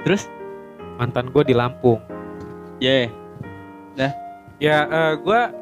[0.02, 0.26] Terus?
[0.98, 2.02] Mantan gue di Lampung.
[2.82, 3.06] Ya.
[4.58, 4.82] Ya
[5.14, 5.54] gue kan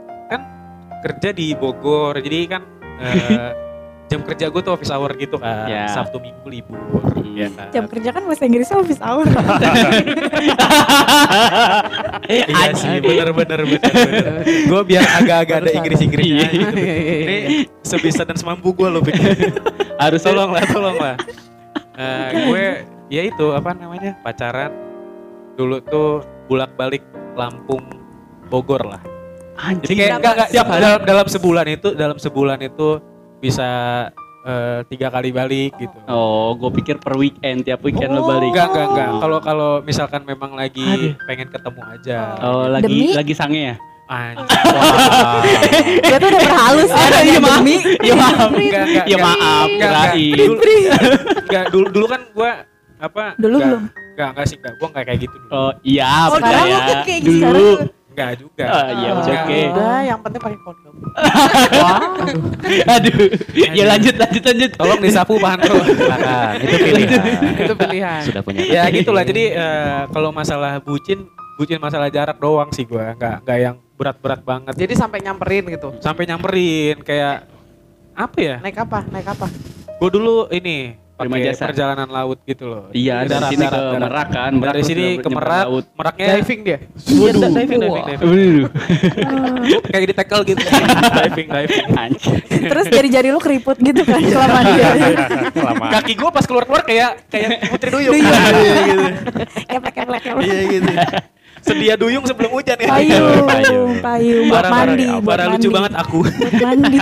[1.05, 2.63] kerja di Bogor, jadi kan
[2.97, 3.53] eh,
[4.11, 5.85] jam kerja gue tuh office hour gitu kan, Ya.
[5.89, 7.35] Sabtu Minggu libur, Hmm.
[7.35, 7.69] ya kan.
[7.73, 9.27] Jam kerja kan bahasa Inggrisnya office hour.
[12.25, 13.81] Iya sih, bener bener bener.
[13.85, 14.35] bener.
[14.71, 15.79] gue biar agak-agak ada Barusan.
[15.79, 16.37] Inggris-Inggrisnya.
[16.41, 16.49] Iya.
[16.51, 16.77] gitu.
[16.79, 17.61] Iya, iya, Ini iya.
[17.85, 19.53] sebisa dan semampu gue lo bikin.
[20.01, 21.17] Harus tolong lah, tolong lah.
[21.95, 22.65] Eh, gue
[23.07, 24.73] ya itu apa namanya pacaran
[25.55, 26.11] dulu tuh
[26.47, 27.83] bolak-balik Lampung
[28.49, 29.03] Bogor lah.
[29.55, 32.89] Jadi kayak enggak enggak Siap, dalam, dalam sebulan itu dalam sebulan itu
[33.39, 33.69] bisa
[34.43, 35.97] eh, tiga kali balik gitu.
[36.07, 38.51] Oh, gue pikir per weekend tiap weekend lo balik.
[38.51, 39.11] Enggak enggak enggak.
[39.19, 41.15] Kalau kalau misalkan memang lagi Aduh.
[41.25, 42.19] pengen ketemu aja.
[42.43, 43.15] Oh, lagi Demi?
[43.15, 43.77] lagi sange ya?
[44.05, 44.45] Anjir.
[46.05, 47.05] Dia tuh udah berhalus ya.
[47.09, 47.63] Ada, iya, maaf.
[48.01, 48.51] Ya maaf.
[48.53, 49.21] Enggak, enggak, Ya enggak.
[49.25, 50.05] maaf, Enggak, enggak.
[50.13, 50.37] kirain.
[50.37, 50.53] Dulu,
[51.41, 52.51] enggak, dulu, dulu kan gua
[53.01, 53.25] apa?
[53.37, 53.83] Dulu belum?
[54.13, 54.75] Enggak, enggak sih, enggak.
[54.77, 55.51] Gua enggak kayak gitu dulu.
[55.51, 57.69] Oh, iya, Oh, sekarang mungkin kayak gitu Dulu.
[58.15, 58.65] Enggak juga.
[58.71, 59.59] Ah, iya, Ah, oke, oke.
[59.75, 60.95] Udah, yang penting pakai kondom.
[62.95, 63.27] Aduh.
[63.75, 64.71] Ya lanjut, lanjut, lanjut.
[64.79, 65.77] Tolong disapu Pak Andro.
[65.83, 67.25] Silakan, itu pilihan.
[67.59, 68.21] Itu pilihan.
[68.23, 68.61] Sudah punya.
[68.63, 69.27] ya gitulah.
[69.27, 71.27] Jadi eh, kalau masalah bucin,
[71.59, 73.19] bucin masalah jarak doang sih gua.
[73.19, 74.75] Enggak enggak yang berat-berat banget.
[74.79, 75.89] Jadi sampai nyamperin gitu.
[75.99, 77.51] Sampai nyamperin kayak
[78.15, 78.57] apa ya?
[78.63, 79.03] Naik apa?
[79.11, 79.47] Naik apa?
[79.99, 81.71] Gue dulu ini Prima jasa.
[81.71, 82.91] perjalanan laut gitu loh.
[82.91, 84.03] Iya, dari Darat, sini darat, ke darat.
[84.03, 84.53] Merak kan.
[84.59, 85.85] Merak Dari sini ke Merak, laut.
[85.95, 86.79] Meraknya Diving dia.
[87.07, 88.55] Iya, diving, diving, diving.
[89.95, 90.59] Kayak di tackle gitu.
[91.23, 91.85] diving, diving.
[91.95, 92.37] Anjir.
[92.51, 94.89] Terus jari-jari lu keriput gitu kan selama dia.
[95.95, 98.11] Kaki gua pas keluar-keluar kayak kayak putri duyung.
[98.11, 98.27] Duyung.
[98.27, 98.73] Iya gitu.
[99.71, 100.45] Keplek keplek keplek.
[100.51, 100.93] Iya gitu.
[101.65, 102.89] Sedia duyung sebelum hujan ya.
[102.93, 103.91] Payung, Payung.
[104.05, 106.21] payung buat mandi, parah, buat lucu banget aku.
[106.21, 106.99] Buat mandi.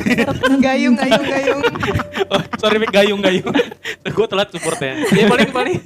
[0.66, 1.62] Gayung, gayung, gayung.
[2.32, 3.52] Oh, sorry Mik, gayung gayung.
[4.02, 5.04] gue telat supportnya.
[5.12, 5.78] Ya paling paling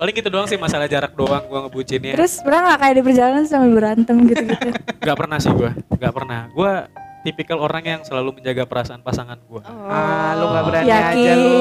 [0.00, 2.16] paling gitu doang sih masalah jarak doang gua ngebucinnya.
[2.16, 4.68] Terus pernah nggak kayak di perjalanan sambil berantem gitu-gitu?
[4.96, 6.48] Gak pernah sih gua, gak pernah.
[6.54, 6.72] Gua
[7.20, 9.60] tipikal orang yang selalu menjaga perasaan pasangan gua.
[9.66, 11.16] Ah, lu gak berani Yakin.
[11.16, 11.60] aja lu.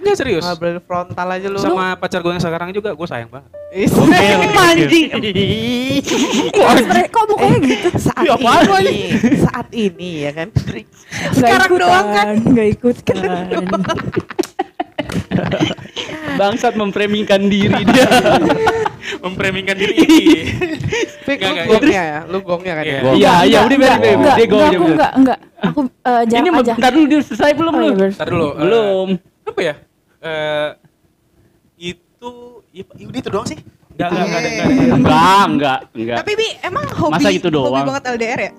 [0.00, 0.44] Enggak serius.
[0.44, 1.58] Gak berani frontal aja lu.
[1.60, 3.50] Sama pacar gue yang sekarang juga gue sayang banget.
[3.72, 3.92] Is.
[4.70, 5.08] Anjing.
[7.08, 7.88] Kok mukanya gitu?
[8.08, 8.98] saat Ya, apaan lu ini,
[9.40, 10.48] saat ini ya kan.
[11.32, 12.36] Sekarang doang kan?
[12.52, 13.16] Gak ikut kan.
[16.40, 18.08] Bangsat memframingkan diri dia.
[19.22, 20.24] Mempremingkan diri ini.
[21.22, 22.90] Fik, Nggak, lu gongnya ya, lu gongnya kan ya.
[22.90, 23.00] Iya.
[23.10, 25.38] Iya, iya, udah enggak, Dia go, enggak, dia aku enggak, enggak.
[25.60, 26.72] Aku eh, jarak Ini mau aja.
[26.74, 27.84] bentar dulu dia selesai belum Oh, lu?
[27.84, 28.10] iya, bener.
[28.12, 28.46] Ntar dulu.
[28.46, 29.08] eh, Belum.
[29.42, 29.74] apa ya?
[30.20, 30.68] Eh
[31.78, 32.32] itu
[32.70, 33.58] ya, udah itu doang sih.
[33.92, 34.66] Enggak, enggak, enggak enggak.
[34.90, 36.16] Enggak, enggak, enggak.
[36.18, 37.86] Tapi Bi, emang hobi, Masa itu hobi doang?
[37.86, 38.52] banget LDR ya?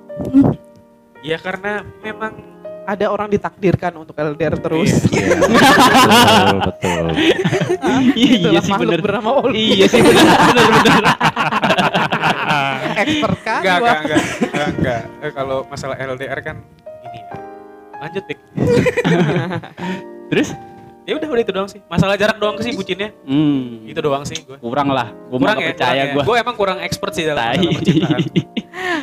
[1.21, 2.33] Ya karena memang
[2.81, 5.05] Ada orang ditakdirkan untuk LDR terus.
[5.13, 7.03] Iya, betul, betul.
[8.17, 9.01] Iya Itulah sih makhluk bener.
[9.05, 9.65] bernama Oli.
[9.77, 11.05] Iya sih bener, bener, bener.
[13.01, 15.01] Expert kan enggak, enggak, enggak, enggak, enggak.
[15.21, 16.57] Eh, kalau masalah LDR kan
[17.05, 17.35] ini ya.
[18.01, 18.39] Lanjut, Pik.
[20.33, 20.49] Terus?
[21.11, 21.79] Ya udah, udah itu doang sih.
[21.91, 23.11] Masalah jarak doang sih bucinnya.
[23.27, 23.83] Hmm.
[23.83, 24.55] Itu doang sih gue.
[24.63, 25.11] Kurang lah.
[25.27, 26.23] Gue mah gak percaya gue.
[26.23, 27.59] Gue emang kurang expert sih dalam Tai.
[27.59, 28.21] masalah percintaan.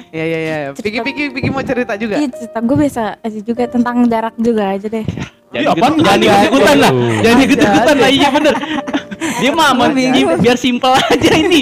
[0.09, 0.57] Iya iya iya.
[0.73, 2.16] Piki Piki Piki mau cerita juga.
[2.16, 5.05] Iya, cerita gue biasa aja juga tentang jarak juga aja deh.
[5.53, 6.92] Jangan ikut, jangan ikut-ikutan lah.
[7.21, 8.55] Jangan ikut-ikutan lah, iya bener.
[9.44, 10.40] Dia mah aman, Bingung.
[10.40, 11.61] biar simpel aja ini.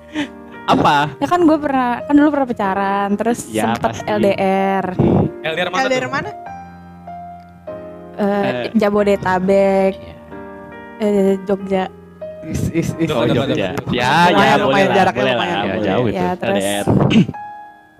[0.72, 1.12] Apa?
[1.20, 4.08] Ya kan gue pernah, kan dulu pernah pacaran, terus Ya, sempet pasti.
[4.08, 4.84] LDR.
[5.44, 6.10] LDR mana LDR tuh?
[6.10, 6.30] mana?
[8.18, 8.64] Eh, Eh.
[8.74, 9.92] Jabodetabek,
[10.98, 11.86] eh, Jogja.
[12.44, 13.08] Is is is.
[13.08, 13.76] Oh, Jogja.
[13.76, 13.94] Jogja.
[13.94, 15.56] Ya, ya, boleh lah, jaraknya boleh lumayan.
[15.56, 16.16] lah, Ya, jauh itu.
[16.16, 16.64] Ya terus,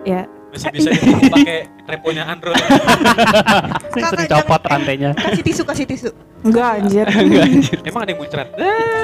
[0.03, 2.57] ya Masih bisa dibuka pakai reponya Android.
[3.93, 5.09] Kakak Copot rantainya.
[5.13, 6.09] Kasih tisu, kasih tisu.
[6.41, 7.05] enggak anjir.
[7.87, 8.47] Emang ada yang muncrat?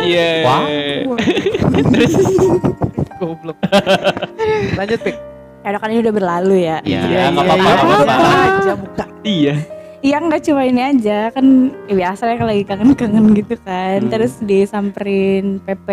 [0.02, 0.30] Iya.
[0.42, 0.62] Wah.
[1.86, 2.14] Terus
[3.16, 3.58] Goblok.
[4.74, 5.16] Lanjut Pik.
[5.62, 6.78] Ya udah kan ini udah berlalu ya.
[6.82, 8.02] Iya, Iya, nggak iya, apa-apa, iya.
[8.02, 9.06] Buka aja buka.
[9.22, 9.56] Iya.
[10.06, 11.46] Iya nggak cuma ini aja kan
[11.84, 14.00] ya biasa lah kalau lagi kangen-kangen gitu kan.
[14.00, 14.12] Hmm.
[14.12, 15.88] Terus disamperin PP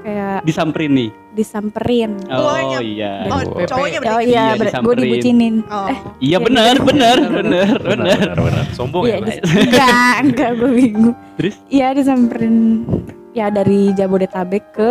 [0.00, 1.10] kayak Disamperin nih.
[1.30, 2.18] disamperin.
[2.26, 3.24] Oh, Oh iya.
[3.26, 3.62] Oh, Oh.
[3.62, 4.26] cowoknya Oh berarti.
[4.26, 5.00] iya, Iya, gue disamperin.
[5.00, 5.54] dibucinin.
[5.64, 5.86] Oh.
[5.86, 8.34] Eh, Iya Iya, benar, benar, benar, benar.
[8.34, 8.64] benar.
[8.70, 11.14] Sombong ya, dis- enggak, enggak gue bingung.
[11.36, 11.54] Terus?
[11.68, 12.84] Iya disamperin
[13.30, 14.90] ya dari Jabodetabek ke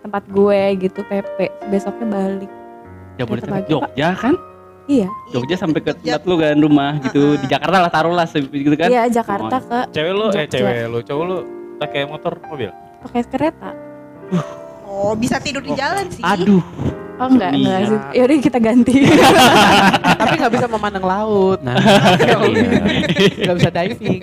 [0.00, 1.36] tempat gue gitu PP.
[1.68, 2.50] Besoknya balik.
[3.16, 4.34] Jabodetabek Jogja kan?
[4.88, 5.08] Iya.
[5.30, 8.88] Jogja sampai ke tempat lu kan rumah gitu di Jakarta lah taruhlah gitu kan?
[8.88, 11.36] Iya Jakarta ke Cewek lu, eh cewek lu, cowok lu
[11.76, 12.72] pakai motor mobil?
[12.98, 13.70] pakai kereta.
[14.88, 16.24] Oh, bisa tidur di jalan sih.
[16.24, 16.58] Aduh,
[17.18, 17.58] Oh enggak, Iya.
[17.58, 17.98] enggak sih.
[18.18, 18.94] Yaudah kita ganti.
[20.22, 21.58] Tapi nggak bisa memandang laut.
[21.66, 21.74] Nah,
[22.46, 23.42] iya.
[23.42, 24.20] Nggak bisa diving.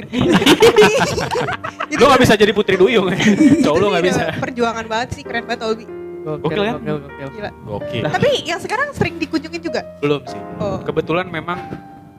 [1.91, 3.17] Itu Lu gak bisa jadi putri duyung ya?
[3.61, 4.23] Cowok lu gak iya, bisa.
[4.41, 5.85] Perjuangan banget sih, keren banget Obi.
[6.25, 6.81] Gokil kan?
[6.81, 7.27] Gokil, gokil.
[7.37, 7.49] Gila.
[7.69, 8.03] Gokil.
[8.09, 9.85] Tapi yang sekarang sering dikunjungin juga.
[10.01, 10.41] Belum sih.
[10.57, 10.81] Oh.
[10.81, 11.69] Kebetulan memang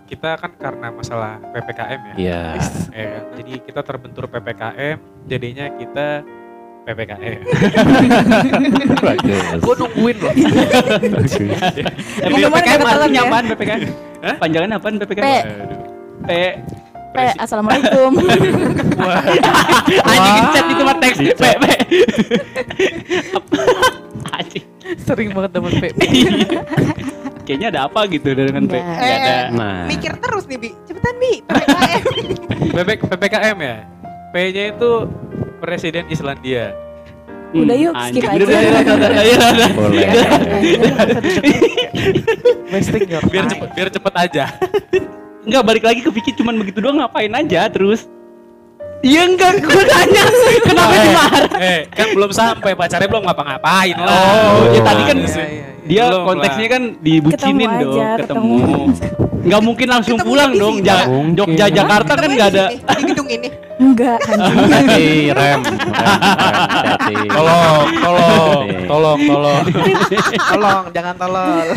[0.07, 2.16] kita kan karena masalah PPKM ya.
[2.16, 2.42] Iya.
[2.95, 3.23] Ya kan?
[3.42, 6.23] Jadi kita terbentur PPKM, jadinya kita
[6.87, 7.38] PPKM.
[9.03, 9.59] Bagus.
[9.59, 10.31] Gue nungguin loh.
[12.23, 13.27] emang PPKM kata artinya ya.
[13.27, 13.83] apaan PPKM?
[14.23, 14.38] Hah?
[14.38, 15.27] Panjangan apaan PPKM?
[15.27, 15.31] P.
[16.27, 16.31] P.
[17.16, 18.12] P, assalamualaikum.
[20.12, 21.64] Anjing chat itu mah teks P P.
[25.03, 25.99] Sering banget dapat PP.
[27.47, 28.75] Kayaknya ada apa gitu dengan P?
[28.75, 28.99] Enggak.
[28.99, 29.37] Nggak ada.
[29.55, 30.71] Nah, Mikir terus nih, Bi.
[30.83, 31.33] Cepetan, Bi.
[31.47, 32.03] PPKM.
[32.75, 33.77] PP, PPKM ya.
[34.35, 34.91] P-nya itu
[35.62, 36.75] Presiden Islandia.
[37.55, 38.21] Udah yuk, Anjing.
[38.27, 38.59] skip Udah, aja.
[38.59, 39.71] udah, udah, udah, udah, udah.
[39.79, 40.09] boleh.
[42.75, 44.45] Wasting your Biar cepet, biar cepet aja.
[45.47, 48.11] Enggak balik lagi ke Vicky cuman begitu doang ngapain aja terus.
[49.07, 50.23] Iya enggak gue nanya
[50.66, 51.51] kenapa eh, dimarah?
[51.62, 54.11] eh, kan belum sampai pacarnya belum ngapa-ngapain lah.
[54.11, 55.66] Oh, ya tadi kan Iya, iya, iya.
[55.87, 56.72] Dia Belum konteksnya lah.
[56.72, 58.57] kan dibucinin Ketemu dong, aja, ketemu.
[58.57, 58.83] ketemu.
[59.46, 60.75] Nggak mungkin langsung Ketemu pulang dong.
[60.83, 61.37] Ja- Mungkin.
[61.37, 62.64] Jogja Jakarta kan nggak ada.
[62.68, 63.49] Di gedung ini.
[63.77, 64.18] Enggak.
[64.72, 66.18] Hati rem, rem, rem,
[66.88, 67.14] hati.
[67.29, 69.64] Tolong, tolong, tolong, tolong.
[70.51, 71.66] Tolong, jangan tolol.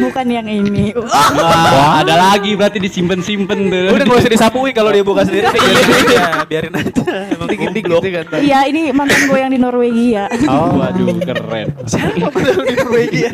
[0.00, 0.92] Bukan yang ini.
[0.94, 3.90] Wah, ada lagi berarti disimpen-simpen tuh.
[3.90, 5.48] Udah gak usah disapuin kalau dia buka sendiri.
[5.48, 6.92] biarin aja, biarin aja.
[7.30, 8.38] Emang Dikit-dikit kan.
[8.38, 10.28] Iya, ini mantan gue yang di Norwegia.
[10.46, 11.39] Oh, Waduh, keren.
[11.86, 13.30] Siapa betul di Norwegia?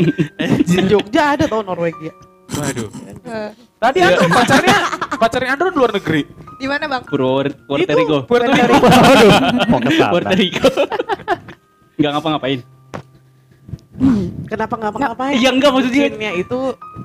[0.63, 2.13] Di Jogja ada tau Norwegia.
[2.57, 2.91] Waduh.
[3.77, 4.79] Tadi Andro pacarnya,
[5.19, 6.23] pacarnya Andro luar negeri.
[6.57, 7.05] di mana, Bang?
[7.69, 8.25] Puerto Rico.
[8.31, 8.89] Puerto Rico.
[10.15, 10.33] Puerto.
[10.33, 10.69] Rico.
[12.01, 12.76] Enggak ngapa-ngapain.
[14.47, 15.35] Kenapa nggak ngapain?
[15.35, 16.05] Iya enggak maksudnya.
[16.07, 16.59] Bucinnya itu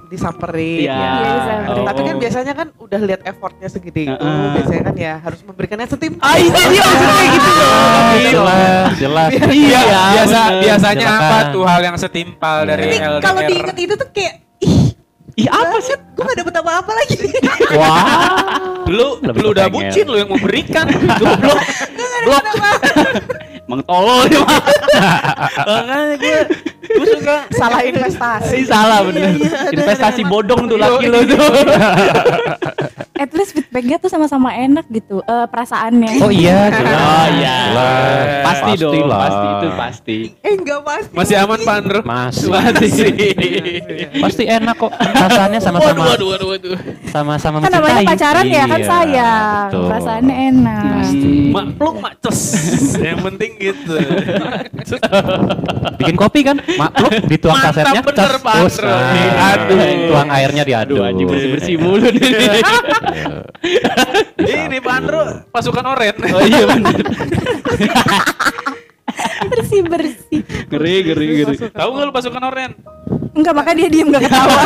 [0.08, 0.80] disamperin.
[0.82, 0.92] Iya.
[0.92, 1.12] ya.
[1.16, 1.84] Iya, disamperin.
[1.84, 2.20] Tapi kan Oh.
[2.20, 4.20] biasanya kan udah lihat effortnya segede itu.
[4.20, 4.50] Heeh.
[4.54, 6.22] Biasanya kan ya harus memberikannya setimpal.
[6.22, 8.06] Ah, itu dia maksudnya gitu dong.
[8.22, 9.30] Jelas, jelas.
[9.50, 10.62] Iya, Biasa, bener.
[10.62, 11.26] biasanya Silakan.
[11.26, 12.68] apa tuh hal yang setimpal Iya.
[12.68, 13.22] dari Tapi LDR?
[13.22, 14.84] kalau diinget itu tuh kayak ih,
[15.38, 15.96] Ih, apa sih?
[15.96, 17.16] gue gak dapet apa-apa lagi.
[17.80, 18.04] Wah,
[18.86, 20.86] lu Lebih lu udah bucin lu yang memberikan.
[20.92, 21.60] Goblok.
[22.22, 22.44] Blok.
[23.64, 24.60] Emang tolol dia mah.
[25.72, 26.40] Makanya gue
[26.82, 28.58] gue suka Salah investasi.
[28.66, 29.38] Salah bener.
[29.70, 31.38] Investasi bodong tuh laki lo tuh.
[33.14, 35.22] At least feedbacknya tuh sama-sama enak gitu.
[35.22, 36.12] Eh, perasaannya.
[36.20, 36.98] oh iya, jelas.
[36.98, 37.56] Oh iya.
[37.70, 38.26] Jelas.
[38.42, 39.20] Pasti dong, Pastilah.
[39.20, 40.18] pasti itu pasti.
[40.42, 41.14] Eh enggak pasti.
[41.14, 42.00] masih aman Pak Andro.
[42.02, 42.50] Masih.
[42.50, 43.10] Masih.
[44.18, 44.92] Pasti enak kok.
[44.98, 46.76] Rasanya sama-sama waduh, waduh.
[47.08, 49.68] sama-sama Kan namanya pacaran ya kan Iya, sayang.
[49.70, 49.86] betul.
[49.86, 50.84] Perasaannya enak.
[50.98, 51.32] Pasti.
[51.52, 52.14] Mak pluk mak
[52.98, 53.96] yang penting gitu.
[56.00, 56.58] Bikin kopi kan?
[56.78, 58.02] Makluk dituang Mantap kasetnya.
[58.06, 58.56] bener, cas, Pak
[58.86, 59.78] nah, Aduh.
[60.12, 60.98] Tuang airnya diaduk.
[61.02, 62.22] Aduh anjing bersih-bersih mulu nih.
[64.70, 66.16] Ini Pak Andro pasukan oren.
[66.32, 67.06] Oh iya bener.
[69.52, 70.40] bersih bersih.
[70.72, 71.56] Ngeri, ngeri, ngeri.
[71.72, 72.72] Tahu gak lu pasukan oren?
[73.32, 74.60] Enggak makanya dia diem gak ketawa.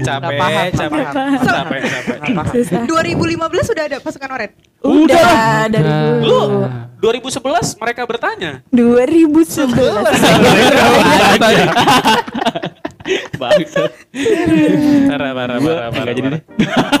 [0.00, 1.80] Capek, paham, capek, capek, capek.
[2.56, 2.82] Susah.
[2.88, 4.50] 2015 sudah ada pasukan oren.
[4.82, 5.92] Udah dari
[6.24, 6.64] Lu dulu.
[7.04, 8.64] 2011 mereka bertanya.
[8.72, 9.68] 2011.
[13.52, 13.92] Bangsat.
[15.08, 16.42] Parah, parah, Gua parah, jadi deh.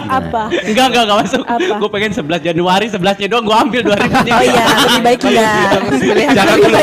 [0.08, 0.42] Apa?
[0.52, 1.42] Enggak, enggak, enggak masuk.
[1.48, 1.74] Apa?
[1.80, 4.32] Gue pengen 11 Januari, 11-nya doang gue ambil 2000-nya.
[4.36, 5.68] Oh iya, lebih baik enggak.
[6.36, 6.78] Jangan dulu.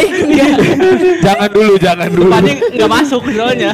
[1.22, 2.30] Jangan dulu, jangan dulu.
[2.30, 3.72] Depannya enggak masuk soalnya.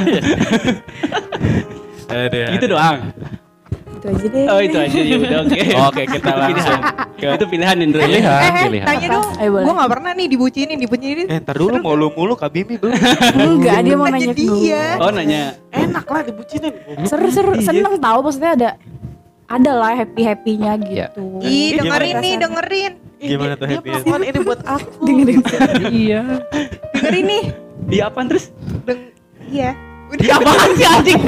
[2.05, 2.99] Aduh, Gitu doang.
[4.06, 4.46] Itu aja deh.
[4.46, 5.60] Oh itu aja ya udah oke.
[5.90, 6.82] Oke, kita langsung
[7.17, 7.36] pilihan.
[7.36, 8.08] Itu pilihan Indro ya.
[8.08, 8.86] Pilihan, eh, eh, pilihan.
[8.86, 9.15] tanya Apa?
[9.17, 9.25] dong.
[9.34, 9.63] Boleh.
[9.65, 11.25] Gue gak pernah nih dibucinin, dibucinin.
[11.25, 12.94] Eh, ntar dulu mau lu mulu Kak Bimi belum.
[13.34, 14.84] Enggak, dia mau Nanya ke dia.
[15.02, 15.44] Oh nanya.
[15.73, 16.73] Enak lah dibucinin.
[17.10, 18.69] Seru-seru, seneng tahu maksudnya ada
[19.46, 21.42] ada lah happy happynya gitu.
[21.42, 22.94] Ih, dengerin Gimana nih, dengerin.
[23.15, 24.90] Gimana tuh Dia happy melakukan ini buat aku.
[25.02, 25.40] Dengerin.
[25.96, 26.21] Iya.
[26.94, 27.44] Dengerin nih.
[27.90, 28.54] Dia apaan terus?
[28.86, 29.13] Deng
[29.50, 29.73] iya.
[30.15, 31.19] Ya apaan sih anjing?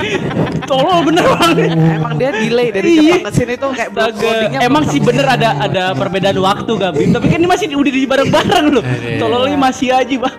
[0.69, 1.73] Tolol bener banget.
[1.75, 3.01] Emang dia delay dari Iya.
[3.01, 7.09] Jepang ke sini tuh kayak loadingnya Emang sih bener ada ada perbedaan waktu gak Bim?
[7.11, 8.83] Tapi kan ini masih udah di bareng-bareng loh.
[9.17, 10.35] Tololnya masih aja bang.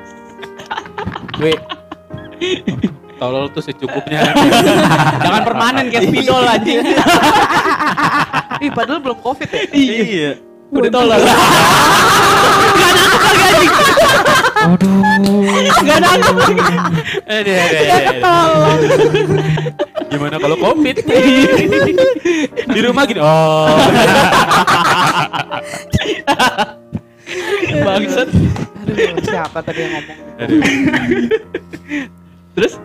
[1.39, 1.55] Gue
[3.19, 4.31] tolol tuh secukupnya.
[5.19, 6.79] Jangan permanen kayak spidol anjing.
[8.63, 9.61] Ih, padahal belum covid ya.
[9.75, 10.31] Iya.
[10.71, 11.19] Udah tolol.
[11.19, 13.73] Gak nangkep lagi anjing.
[14.59, 15.08] Aduh.
[15.69, 15.99] Gak
[17.29, 18.25] aduh, aduh, aduh.
[20.09, 20.97] Gimana kalau covid?
[22.75, 23.21] Di rumah gini.
[23.21, 23.69] Oh.
[27.85, 28.29] Bangsat.
[28.89, 30.19] Aduh, siapa tadi yang ngomong?
[32.57, 32.81] Terus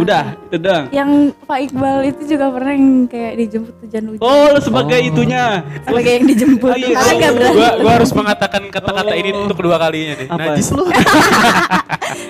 [0.00, 0.84] udah itu doang.
[0.90, 1.10] Yang
[1.42, 4.22] Pak Iqbal itu juga pernah yang kayak dijemput hujan hujan.
[4.22, 5.08] Oh, lu sebagai Oh.
[5.08, 5.44] itunya.
[5.82, 6.68] Sebagai yang dijemput.
[6.68, 6.88] Oh, iya.
[6.90, 7.54] Karena nggak berani.
[7.54, 10.28] gua gua harus mengatakan kata-kata ini untuk kedua kalinya nih.
[10.28, 10.40] Apa?
[10.50, 10.84] Najis lu.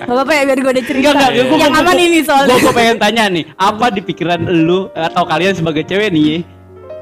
[0.01, 1.01] Gak apa-apa ya biar gue ada cerita.
[1.03, 2.55] Enggak, enggak, gua- yang gua- aman gua- ini soalnya.
[2.55, 6.41] Gue pengen tanya nih, apa di pikiran lu atau kalian sebagai cewek nih?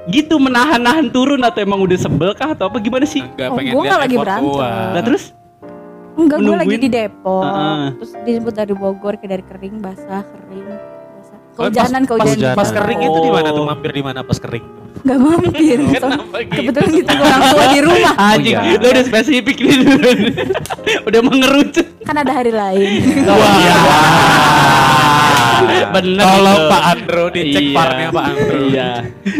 [0.07, 3.21] Gitu menahan-nahan turun atau emang udah sebel kah atau apa gimana sih?
[3.21, 4.47] Enggak Oh, pengen gua lihat nggak lagi berantem.
[4.47, 4.69] gua.
[4.89, 5.23] Nah terus
[6.19, 7.43] Enggak, gue lagi di Depok.
[7.45, 7.83] Heeh.
[7.95, 10.67] Terus dijemput dari Bogor ke dari kering, basah, kering.
[10.67, 11.37] Basah.
[11.55, 12.55] Oh, pas- Kehujanan, pas, kehujanan.
[12.55, 13.65] pas kering itu di mana tuh Oh.
[13.65, 14.65] mampir di mana pas kering?
[14.99, 15.77] Gak mampir.
[15.95, 16.75] Kenapa gitu?
[16.75, 18.13] Kebetulan gitu orang tua di rumah.
[18.17, 18.75] anjing, iya.
[18.75, 19.75] lu udah spesifik nih.
[21.07, 21.87] udah mengerucut.
[22.03, 22.89] Kan ada hari lain.
[25.95, 26.21] Bener.
[26.21, 26.69] Tolong itu.
[26.69, 27.73] Pak Andro dicek Iya.
[27.73, 28.57] parnya Pak Andro.
[28.61, 28.89] Iya.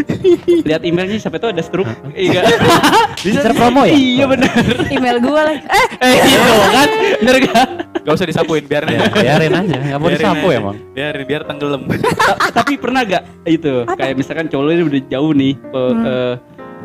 [0.68, 1.88] Lihat emailnya siapa tuh ada struk.
[2.12, 2.40] Iya.
[3.24, 3.92] Bisa promo ya?
[3.92, 4.50] Iya bener.
[4.88, 5.60] Email gue lagi.
[5.62, 6.88] Eh, Eh gitu kan?
[7.18, 7.68] Bener kan?
[8.00, 10.58] Gak usah disapuin biar Ya, biarin aja, nggak mau Biarin disapu aja.
[10.58, 10.76] emang.
[10.90, 11.80] Biarin biar tenggelam.
[11.84, 16.34] Ta- tapi pernah gak itu kayak misalkan cowok ini udah jauh nih eh, eh,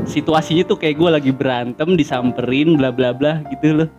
[0.04, 3.90] situasinya tuh kayak gue lagi berantem disamperin bla bla bla gitu loh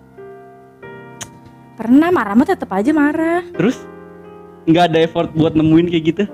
[1.72, 3.44] pernah marah mah tetap aja marah.
[3.50, 3.80] terus
[4.66, 6.24] nggak ada effort buat nemuin kayak gitu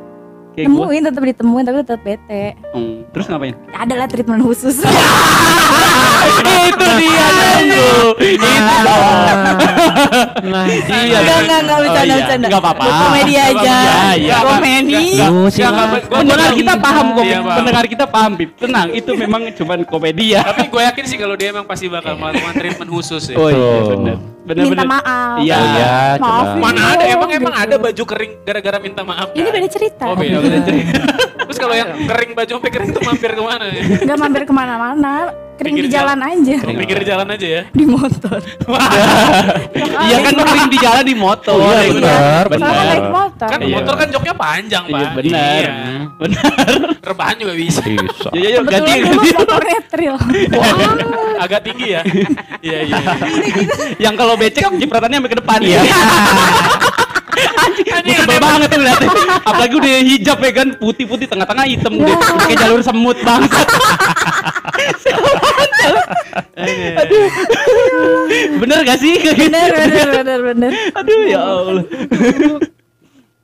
[0.52, 2.44] kayak gue Nemuin tetap ditemuin tapi tetap bete.
[3.08, 4.76] terus ngapain Ada lah treatment khusus.
[6.22, 8.48] itu dia dong itu
[8.78, 9.16] dong
[10.42, 12.16] Nah, iya Enggak, enggak, enggak Oh, bercanda, iya.
[12.16, 12.46] bercanda.
[12.46, 13.74] Nggak apa-apa Komedi Nggak aja.
[13.74, 13.82] apa-apa.
[13.82, 14.36] Iya, iya.
[14.40, 15.04] Komedi.
[15.12, 19.78] Nggak, nggak, gua- pendengar kita paham kok pendengar kita paham Bib tenang itu memang cuman
[19.82, 23.36] komedi ya Tapi gue yakin sih kalau dia emang pasti bakal melakukan treatment khusus ya.
[23.36, 25.38] oh iya benar benar Minta maaf.
[25.38, 25.54] Iya.
[25.54, 26.46] Oh iya, Maaf.
[26.58, 29.30] Mana ada emang emang ada baju kering gara-gara minta maaf.
[29.30, 29.52] Ini kan?
[29.52, 30.02] beda cerita.
[30.04, 30.98] Oh beda beda cerita.
[31.42, 33.82] Terus kalau yang kering baju sampai kering tuh mampir ke mana ya?
[34.02, 35.12] Enggak mampir ke mana-mana.
[35.52, 36.56] Kering di jalan aja.
[36.64, 37.62] Oh, pinggir jalan aja ya.
[37.70, 38.40] Di motor.
[40.02, 43.48] iya kan sering di jalan di motor Oh, iya, Iya, benar, benar naik motor.
[43.52, 43.74] Kan Iya.
[43.78, 44.98] motor kan joknya panjang, Pak.
[44.98, 45.60] Iya benar.
[45.62, 45.72] Iya.
[46.18, 46.56] Benar.
[47.04, 47.80] Rebahan juga bisa.
[47.84, 48.28] Bisa.
[48.32, 49.28] Ya ya ya ganti ganti.
[49.36, 50.14] motornya trail.
[51.38, 52.02] Agak tinggi ya.
[52.58, 52.98] Iya iya.
[54.00, 55.80] Yang kalau becek jipratannya sampai ke depan ya.
[57.42, 59.08] Anjing, gue sebel banget tuh liatnya.
[59.42, 62.16] Apalagi udah hijab ya kan, putih-putih tengah-tengah hitam deh.
[62.46, 63.50] Kayak jalur semut banget.
[67.02, 67.26] Aduh.
[68.62, 69.14] Bener gak sih?
[69.20, 70.70] Bener, bener, bener, bener.
[70.94, 71.84] Aduh ya Allah.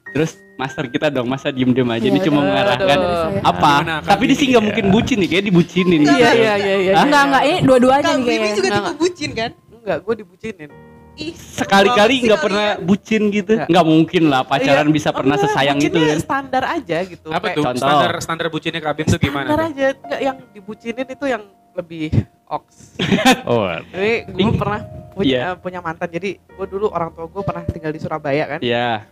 [0.09, 3.47] Terus master kita dong, masa diem-diem aja Ya ini cuma udah, mengarahkan aduh.
[3.47, 3.73] apa?
[4.03, 4.53] Tapi dia sih Bibi?
[4.57, 6.01] nggak mungkin bucin nih, kayak dibucinin.
[6.03, 6.93] Iya, iya, iya, iya.
[6.99, 7.43] Enggak, enggak.
[7.45, 8.51] Ini dua-duanya Kak nih kayaknya.
[8.57, 9.51] juga Enggak, tipe bucin kan?
[9.55, 10.71] Enggak, gue dibucinin.
[11.19, 13.53] Ih, Sekali-kali nggak pernah bucin gitu.
[13.53, 13.67] Nggak.
[13.67, 14.95] Nggak mungkin lah pacaran Iya.
[14.95, 16.19] bisa pernah Enggak, sesayang itu kan.
[16.19, 17.29] standar aja gitu.
[17.29, 17.63] Apa tuh?
[17.67, 17.83] Contoh.
[17.83, 19.45] Standar standar bucinnya Kabin tuh gimana?
[19.45, 19.87] Standar aja.
[19.99, 21.43] Enggak yang dibucinin itu yang
[21.75, 22.07] lebih
[22.47, 22.95] oks.
[23.45, 25.59] Oh, Jadi gue pernah punya, Iya.
[25.59, 26.07] punya mantan.
[26.07, 28.61] Jadi gue dulu orang tua gue pernah tinggal di Surabaya kan.
[28.63, 29.03] Iya.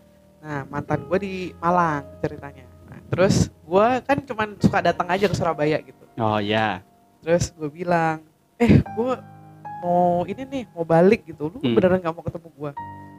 [0.41, 2.65] Nah mantan gue di Malang ceritanya.
[2.87, 6.07] Nah, terus gue kan cuman suka datang aja ke Surabaya gitu.
[6.17, 6.87] Oh ya.
[7.19, 8.23] Terus gue bilang,
[8.57, 9.13] eh gue
[9.87, 11.47] mau ini nih mau balik gitu.
[11.47, 11.73] Lu Hmm.
[11.73, 12.71] beneran gak mau ketemu gue?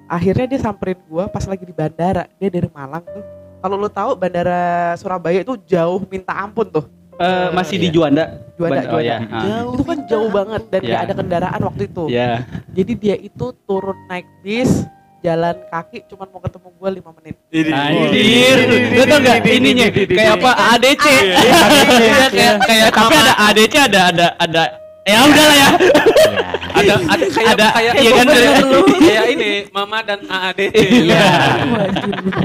[0.05, 2.27] Akhirnya dia samperin gue pas lagi di bandara.
[2.35, 3.23] Dia dari Malang tuh.
[3.57, 4.61] Kalau lu tahu bandara
[4.93, 6.85] Surabaya itu jauh minta ampun tuh.
[7.17, 7.93] Eh, masih di iya.
[7.95, 8.23] Juanda.
[8.53, 9.09] Juanda, Band- oh, Juanda.
[9.09, 9.17] ya.
[9.27, 9.43] Ah.
[9.43, 10.91] Jauh itu kan jauh banget dan Iya.
[10.91, 12.03] gak ada kendaraan waktu itu.
[12.07, 12.29] Ya.
[12.69, 14.85] Jadi dia itu turun naik bis,
[15.19, 17.35] jalan kaki cuman mau ketemu gue 5 menit.
[17.49, 18.57] Anjir,
[18.93, 21.05] lu tau gak ininya kayak apa ADC?
[21.09, 24.63] Iya, kayak kayak tapi ada ADC ada ada ada
[25.07, 25.69] ya udah lah ya.
[26.77, 28.81] Ada ada kayak Ada, kayak iya kan, kayak, bener.
[29.01, 30.77] kayak ini Mama dan AADC.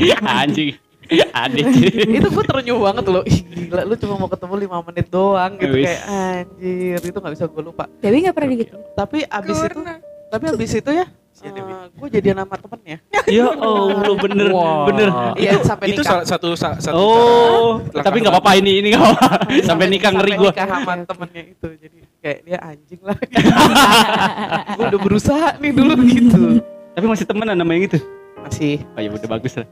[0.01, 0.17] Iya.
[0.41, 0.71] Anjing.
[1.13, 1.77] ADC.
[2.09, 3.21] itu gue terenyuh banget loh.
[3.23, 5.85] Ih, gila lu cuma mau ketemu 5 menit doang gitu Wis.
[5.85, 7.85] kayak anjir itu nggak bisa gue lupa.
[8.01, 8.75] Dewi nggak pernah gitu.
[8.95, 9.97] Tapi abis itu Pernah.
[10.27, 11.73] tapi abis itu ya Iya, Dewi.
[11.93, 12.97] gue jadian sama temennya.
[13.27, 14.87] Ya Allah bener Wah.
[14.87, 15.09] bener.
[15.37, 16.09] Iya sampai Itu nikah.
[16.09, 19.29] salah satu sa- satu Oh, tapi nggak apa-apa ini ini nggak apa.
[19.61, 20.49] Sampai nikah ngeri gua.
[20.49, 23.19] nikah sama temennya itu jadi kayak dia anjing lah.
[24.79, 26.63] gue udah berusaha nih dulu gitu.
[26.95, 27.99] Tapi masih temenan sama yang itu.
[28.43, 29.67] masih Oh ya udah bagus lah.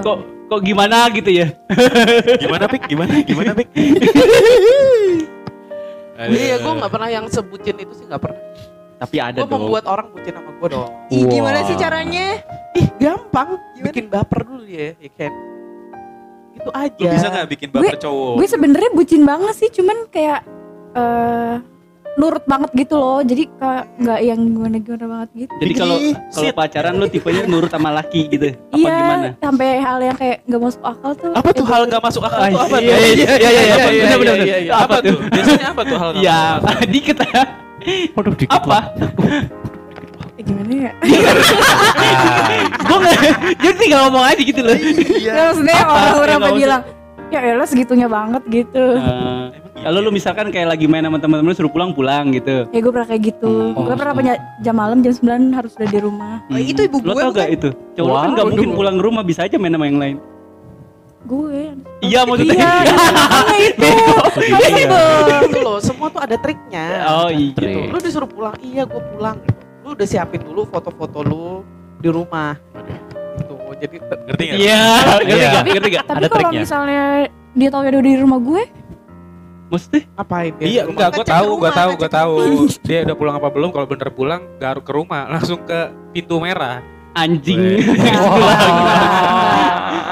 [0.00, 0.16] Kok
[0.48, 1.52] kok gimana gitu ya?
[2.40, 2.88] Gimana Pik?
[2.88, 3.12] Gimana?
[3.24, 3.68] Gimana Pik?
[6.32, 8.40] iya gue nggak pernah yang sebutin itu sih nggak pernah
[9.02, 9.66] Tapi ada gue dong.
[9.66, 12.38] membuat orang bucin sama gue dong Ih, gimana sih caranya?
[12.78, 13.90] ih gampang Gimana?
[13.90, 15.32] bikin baper dulu ya ya kan
[16.52, 18.32] itu aja Lu bisa nggak bikin baper cowok?
[18.38, 20.44] Gue sebenarnya bucin banget sih, cuman kayak
[20.92, 21.54] eh
[22.12, 23.20] nurut banget gitu loh.
[23.24, 25.54] Jadi kayak nggak yang gimana gimana banget gitu.
[25.64, 25.96] Jadi kalau
[26.28, 28.52] kalau pacaran lu tipenya nurut sama laki gitu.
[28.52, 29.28] Apa iya, gimana?
[29.40, 31.32] sampai hal yang kayak nggak masuk akal tuh.
[31.32, 33.00] Apa tuh hal nggak masuk akal tuh apa iya, tuh?
[33.00, 34.46] iya, iya, iya, iya, benar, benar, benar.
[34.46, 34.72] iya.
[34.76, 35.18] Apa Apa tuh?
[35.32, 36.40] Biasanya apa tuh hal Ya,
[36.84, 37.42] dikit ya.
[38.14, 38.78] Waduh, dikit Apa?
[40.38, 40.92] eh, gimana ya?
[42.86, 43.16] Gue nggak,
[43.58, 44.76] jadi tinggal ngomong aja gitu loh.
[45.18, 46.14] Ya, maksudnya Apa?
[46.22, 46.82] orang-orang bilang,
[47.32, 48.84] ya elah segitunya banget gitu.
[48.94, 52.68] Eh, Kalau lu misalkan kayak lagi main sama teman-teman lu suruh pulang-pulang gitu.
[52.68, 53.72] Ya gue pernah kayak gitu.
[53.72, 53.82] Oh.
[53.82, 56.34] gue pernah punya jam malam jam 9 harus udah di rumah.
[56.46, 57.68] Oh, itu ibu Lo gue tau gak itu?
[57.92, 58.36] Cowok lu kan Wow.
[58.36, 60.16] gak mungkin pulang ke rumah bisa aja main sama yang lain.
[61.22, 61.70] Gue.
[62.00, 62.54] Iya maksudnya.
[62.58, 63.90] Iya, makanya itu.
[65.44, 67.54] itu loh semua tuh ada triknya Oh iya.
[67.54, 67.62] gitu.
[67.88, 69.38] lu disuruh pulang iya gue pulang
[69.80, 71.62] lu udah siapin dulu foto-foto lu
[71.96, 72.58] di rumah
[73.82, 74.58] jadi Ngerti nggak?
[74.58, 75.50] Iya, ngerti Iya.
[75.50, 75.64] gak?
[75.66, 76.04] Ngerti gak?
[76.04, 76.60] Tapi Ada kalau triknya.
[76.62, 77.02] misalnya
[77.52, 78.62] dia tahu ya udah di rumah gue,
[79.68, 80.02] Maksudnya?
[80.12, 82.32] ngapain dia Iya, enggak, gue Ngecek tahu, gue tahu, gue ngecek tahu.
[82.82, 83.70] Dia udah pulang apa belum?
[83.70, 85.78] Kalau bener pulang, gak harus ke rumah, langsung ke
[86.12, 86.80] pintu merah.
[87.12, 87.60] Anjing.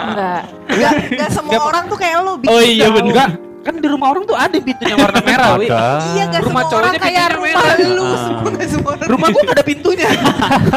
[0.04, 0.40] enggak.
[0.70, 2.36] Gak, gak semua orang tuh kayak lo.
[2.42, 3.49] Oh iya bener.
[3.60, 5.68] Kan di rumah orang tuh ada pintunya warna merah, Wi.
[5.68, 5.84] Ada.
[6.10, 7.76] Iya gak Rumah semua orang kayak pintunya rumah merah.
[7.76, 8.16] lu Ah.
[8.16, 10.08] semua gak semua orang Rumah gue gak ada pintunya.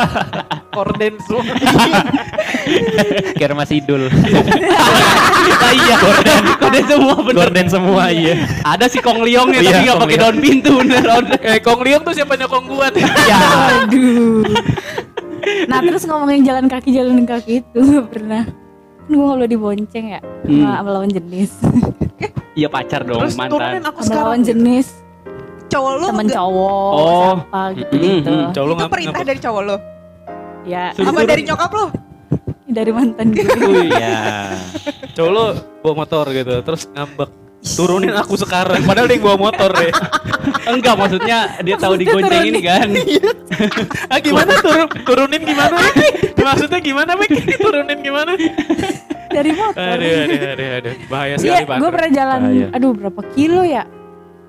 [0.76, 1.44] korden semua
[3.36, 4.04] Kayak rumah Sidul.
[5.56, 5.96] Ah, iya.
[5.96, 7.38] Gorden, gorden semua bener.
[7.40, 8.34] Gorden semua iya.
[8.64, 11.04] Ada si Kong Liongnya Iya, tapi gak pakai daun pintu bener.
[11.48, 12.88] eh, Kong Liong tuh siapa nyokong gue?
[13.24, 13.40] Ya.
[13.80, 14.44] Aduh.
[15.66, 18.44] Nah terus ngomongin jalan kaki jalan kaki itu pernah.
[19.00, 20.60] Kan gue kalau dibonceng ya Hmm.
[20.60, 21.56] sama lawan jenis,
[22.54, 23.84] Iya pacar dong, terus turunin mantan.
[23.84, 24.88] aku sama sekarang lawan jenis,
[25.66, 27.34] Cowok lu temen cowok, Oh.
[27.34, 28.30] siapa gitu gitu.
[28.30, 28.52] Mm-mm.
[28.52, 29.78] Cowok lu Itu ngap- perintah ngap- dari cowok lo
[30.64, 31.86] Ya Suruh Apa dari nyokap lo?
[32.66, 33.44] dari mantan gue.
[33.84, 34.22] Iya.
[35.12, 35.44] Cowok lu
[35.80, 37.30] bawa motor gitu, terus ngambek.
[37.64, 39.92] Turunin aku sekarang, padahal dia yang bawa motor deh.
[40.70, 42.88] Enggak maksudnya dia tahu digoncengin kan.
[44.08, 45.80] Ah gimana turun turunin gimana?
[46.36, 47.30] Maksudnya gimana, Mik?
[47.56, 48.32] Turunin gimana?
[49.34, 49.82] Dari motor.
[49.90, 50.94] Aduh, aduh, aduh, aduh.
[51.06, 51.78] Bahaya Iya, sekali, Pak.
[51.78, 52.68] gue pernah jalan, Bahaya.
[52.72, 53.84] aduh berapa kilo ya?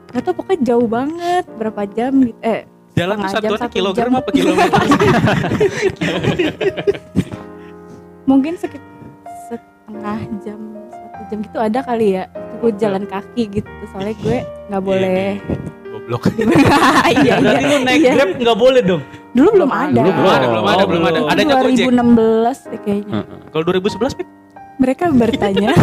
[0.07, 2.39] Gak tau pokoknya jauh banget, berapa jam gitu.
[2.41, 2.61] Eh,
[2.95, 4.20] Jalan tuh satuannya satu kilogram jam.
[4.20, 4.80] apa kilometer?
[8.24, 8.87] mungkin sekitar
[9.45, 10.59] setengah jam,
[10.89, 12.24] satu jam gitu ada kali ya.
[12.59, 14.39] Gue jalan kaki gitu, soalnya gue
[14.70, 15.43] nggak boleh.
[15.85, 16.22] Goblok.
[17.18, 18.12] iya, Berarti lu naik iya.
[18.14, 19.03] Grab nggak boleh dong.
[19.32, 19.99] Dulu belum ada.
[19.99, 21.18] Dulu Belum ada, belum ada, belum ada.
[21.28, 21.87] Adanya Gojek.
[21.91, 23.20] 2016 deh kayaknya.
[23.51, 24.28] Kalau 2011, Mik?
[24.75, 25.70] Mereka bertanya.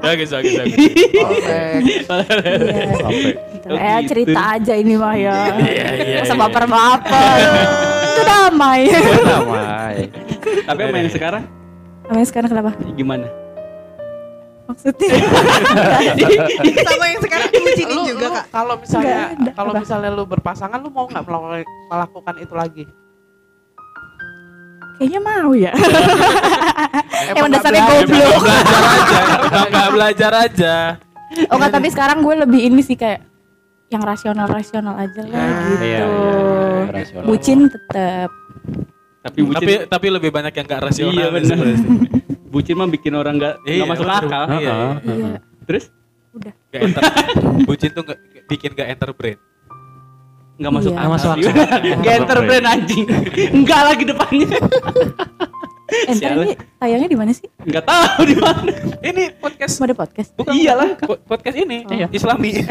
[0.00, 0.74] Bagus, bagus, bagus.
[1.14, 1.80] Korek.
[1.80, 2.02] Iya.
[2.02, 3.32] Sampai.
[3.60, 4.08] Oh, Eh gitu.
[4.10, 5.54] cerita aja ini mah ya.
[5.60, 6.18] Iya, iya.
[6.24, 7.38] Masa baper-baper.
[8.02, 8.80] Itu damai.
[9.30, 9.96] Damai.
[10.66, 11.42] Tapi yang sekarang
[12.10, 12.70] Namanya sekarang kenapa?
[12.98, 13.26] gimana?
[14.66, 15.14] Maksudnya?
[16.90, 17.48] Sama yang sekarang
[17.90, 19.20] Lu- juga kak kalau misalnya
[19.52, 21.26] kalau misalnya lu berpasangan lu mau nggak
[21.90, 22.84] melakukan itu lagi
[25.00, 25.72] Kayaknya mau ya.
[27.32, 28.42] Emang Emang nggak dasarnya goblok.
[28.44, 28.52] Belajar
[28.84, 30.74] aja, Emang nggak belajar aja.
[31.48, 33.24] Oh enggak, tapi sekarang gue lebih ini sih kayak
[33.88, 35.74] yang rasional-rasional aja lah Ya, gitu.
[35.80, 37.24] Iya, iya, iya, rasional.
[37.24, 38.30] Bucin tetap.
[39.20, 41.16] Tapi Tapi bucin, tapi lebih banyak yang nggak rasional.
[41.16, 41.48] Iya, bener.
[41.48, 41.88] sebenarnya.
[42.50, 44.44] bucin mah bikin orang nggak nggak Iya, masuk akal.
[44.52, 44.76] Iya.
[45.00, 45.30] Iya.
[45.64, 45.84] Terus
[46.30, 46.54] Nggak
[46.86, 47.02] enter.
[47.68, 49.38] Bucin tuh nggak bikin nggak enter brain.
[50.60, 51.00] Nggak masuk Iya.
[51.00, 51.10] akal.
[51.10, 51.52] Masuk akal.
[51.98, 53.04] Nggak enter brand anjing.
[53.50, 54.48] Enggak lagi depannya.
[56.06, 56.46] Enter Sialan.
[56.46, 57.48] ini tayangnya di mana sih?
[57.60, 58.70] Nggak tahu di mana.
[59.00, 60.30] Ini podcast Mau ada podcast?
[60.36, 60.88] bukan Iyalah.
[61.00, 62.06] po- podcast ini Iya.
[62.10, 62.50] Islami.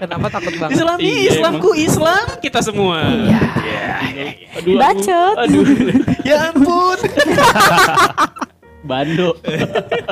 [0.00, 3.04] kenapa takut banget Islami, Iya, Islamku Islam kita semua.
[3.04, 3.38] Iya.
[4.56, 5.36] Aduh, aku- Bacot.
[5.38, 5.64] Aduh.
[6.28, 6.98] Ya ampun.
[8.80, 9.36] Bando.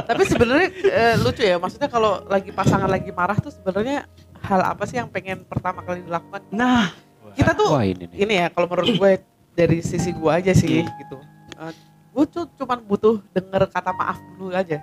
[0.05, 4.05] tapi sebenarnya eh, lucu ya maksudnya kalau lagi pasangan lagi marah tuh sebenarnya
[4.49, 6.88] hal apa sih yang pengen pertama kali dilakukan Nah,
[7.30, 8.16] kita tuh Wah ini nih.
[8.18, 9.11] ini ya kalau menurut gue
[9.53, 11.16] dari sisi gue aja sih gitu
[11.55, 11.72] Eh,
[12.09, 14.78] gue tuh cuman butuh denger kata maaf dulu aja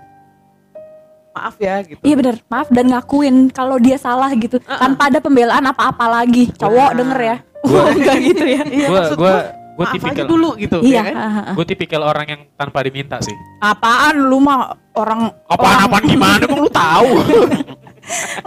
[1.32, 5.66] maaf ya gitu Iya bener, maaf dan ngakuin kalau dia salah gitu tanpa ada pembelaan
[5.66, 6.48] apa-apa lagi.
[6.54, 6.96] Cowok Nah.
[6.96, 7.38] denger ya.
[7.62, 8.62] Oh, enggak gitu ya.
[8.64, 9.44] iya Gua maksud gua gue
[9.76, 10.96] gua aja tipikal dulu gitu Iya.
[10.96, 11.16] ya kan
[11.52, 13.36] gue tipikal orang yang tanpa diminta sih.
[13.60, 14.60] Apaan lu mah
[14.94, 17.10] orang Apaan orang, apaan gimana emang lu tahu?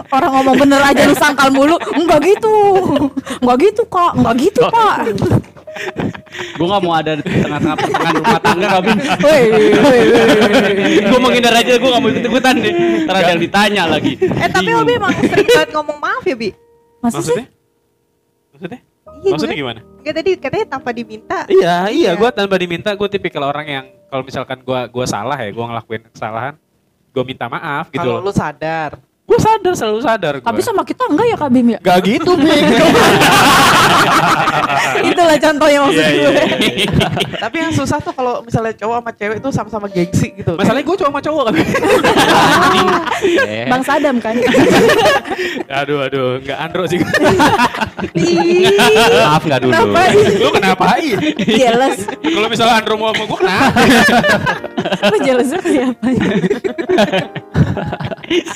[0.09, 1.75] orang ngomong bener aja lu sangkal mulu.
[1.93, 2.53] Enggak gitu.
[3.39, 4.11] Enggak gitu, Kak.
[4.15, 4.97] Enggak gitu, Kak.
[6.29, 8.97] gue nggak mau ada di tengah-tengah pertengahan rumah tangga Kabim.
[11.05, 12.73] gue menghindar aja, gue nggak mau ikut ikutan deh.
[13.05, 14.13] Ntar ada yang ditanya lagi.
[14.17, 14.71] Eh tapi.
[14.71, 16.49] Obi emang sering banget ngomong maaf ya Bi?
[16.99, 17.35] Masa sih?
[17.35, 17.47] Maksudnya?
[18.51, 18.79] Maksudnya?
[19.19, 19.61] Iya Maksudnya gue.
[19.61, 19.79] gimana?
[19.99, 21.37] Enggak tadi katanya tanpa diminta.
[21.47, 22.11] Iya, iya, Iya.
[22.15, 26.01] gue tanpa diminta, gue tipikal orang yang kalau misalkan gue gua salah ya, gue ngelakuin
[26.09, 26.53] kesalahan,
[27.09, 28.25] gue minta maaf gitu Kalau loh.
[28.25, 28.97] lu sadar.
[29.29, 30.33] Gue sadar, selalu sadar.
[30.41, 30.47] Gua.
[30.49, 31.79] Tapi sama kita enggak ya Kak Bim ya?
[31.85, 32.65] Gak gitu, Bing.
[35.09, 36.31] Itulah contohnya maksud Iya, gue.
[36.59, 37.07] iya, iya.
[37.43, 40.51] Tapi yang susah tuh kalau misalnya cowok sama cewek itu sama-sama gengsi gitu.
[40.59, 41.53] Masalahnya gue cowok sama cowok kan.
[43.71, 44.35] Bang Sadam kan.
[45.79, 46.99] aduh, aduh, nggak andro sih.
[49.23, 49.71] maaf nggak dulu.
[49.71, 50.01] Kenapa?
[50.39, 51.17] Lu kenapain?
[51.39, 51.99] Jealous.
[52.19, 53.79] Kalau misalnya andro mau sama gue kenapa?
[54.99, 55.17] Lu
[55.59, 56.07] ke siapa?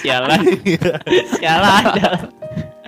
[0.01, 0.41] Sialan.
[1.39, 1.83] Sialan.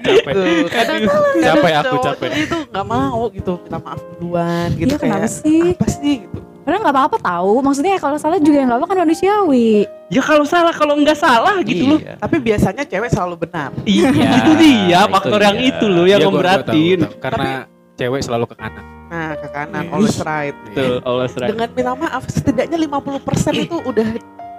[0.07, 0.31] Capek.
[0.31, 2.29] Tuh, kadang, kadang Capek aku, capek.
[2.39, 5.61] itu nggak mau gitu minta maaf duluan gitu Iya, kenapa kayak sih?
[5.71, 7.53] apa sih gitu Padahal nggak apa-apa tahu.
[7.61, 9.85] Maksudnya kalau salah juga yang nggak apa kan manusiawi.
[10.07, 11.99] Ya kalau salah, kalau nggak salah gitu loh.
[11.99, 12.17] Iya.
[12.17, 15.69] tapi biasanya cewek selalu benar Iya, itu dia faktor yang dia.
[15.71, 16.97] itu loh yang Iya, gua- gua memberatin.
[16.99, 17.21] tahu, tahu.
[17.21, 17.49] Karena
[17.95, 18.85] cewek selalu ke kanan.
[19.05, 19.91] nah ke kanan Iya.
[19.93, 21.49] always right Betul, always right.
[21.49, 23.21] dengan minta maaf setidaknya 50%
[23.55, 24.07] itu udah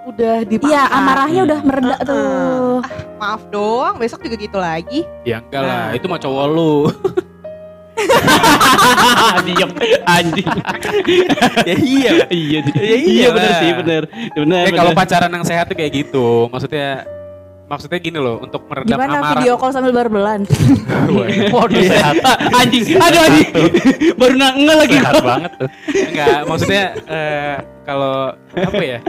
[0.07, 2.07] udah dimaafkan Iya, amarahnya udah mereda Heeh.
[2.07, 2.75] tuh.
[3.17, 5.03] Maaf doang, besok juga gitu lagi.
[5.23, 5.95] Ya enggak lah, Nah.
[5.95, 6.75] itu mah cowok lu.
[9.43, 9.71] Diem
[10.05, 10.47] anjing.
[11.65, 12.11] ya iya.
[12.29, 13.33] iya, Ya iya iyalah.
[13.33, 14.01] benar sih, benar.
[14.33, 14.63] Benar.
[14.63, 16.45] Eh kalau pacaran yang sehat tuh kayak gitu.
[16.47, 17.03] Maksudnya
[17.67, 19.41] maksudnya gini loh, untuk meredam Gimana amarah.
[19.41, 20.45] video call sambil berbelan?
[21.51, 22.15] Waduh, sehat.
[22.53, 23.49] anjing, aduh anjing.
[24.15, 24.95] Baru nge lagi.
[24.95, 25.69] Sehat banget tuh.
[25.91, 28.15] Enggak, maksudnya eh, kalau
[28.53, 28.99] apa ya?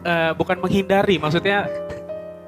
[0.00, 1.68] Eh, bukan menghindari, maksudnya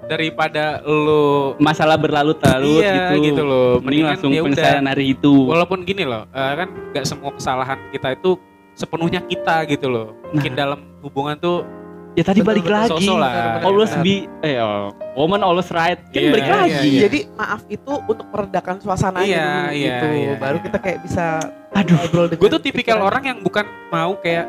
[0.09, 3.15] daripada lu Masalah berlalu-lalu iya, gitu.
[3.33, 3.79] gitu loh.
[3.85, 5.33] Mending langsung ya penyelesaian hari itu.
[5.49, 8.41] Walaupun gini loh, eh, kan nggak semua kesalahan kita itu
[8.73, 10.17] sepenuhnya kita gitu loh.
[10.33, 11.65] Mungkin dalam hubungan tuh
[12.13, 13.09] Ya tadi balik Betul-betul lagi.
[13.09, 13.33] sosok lah.
[13.65, 15.97] Always be eh oh, woman always right.
[16.13, 16.89] Kan Iya, balik iya, lagi.
[16.93, 17.01] iya.
[17.09, 20.65] jadi maaf itu untuk meredakan Iya, dulu iya, gitu iya, baru iya.
[20.69, 21.25] kita kayak bisa
[21.73, 21.97] Aduh.
[22.29, 23.09] gue tuh tipikal pikiran.
[23.09, 24.45] orang yang bukan mau kayak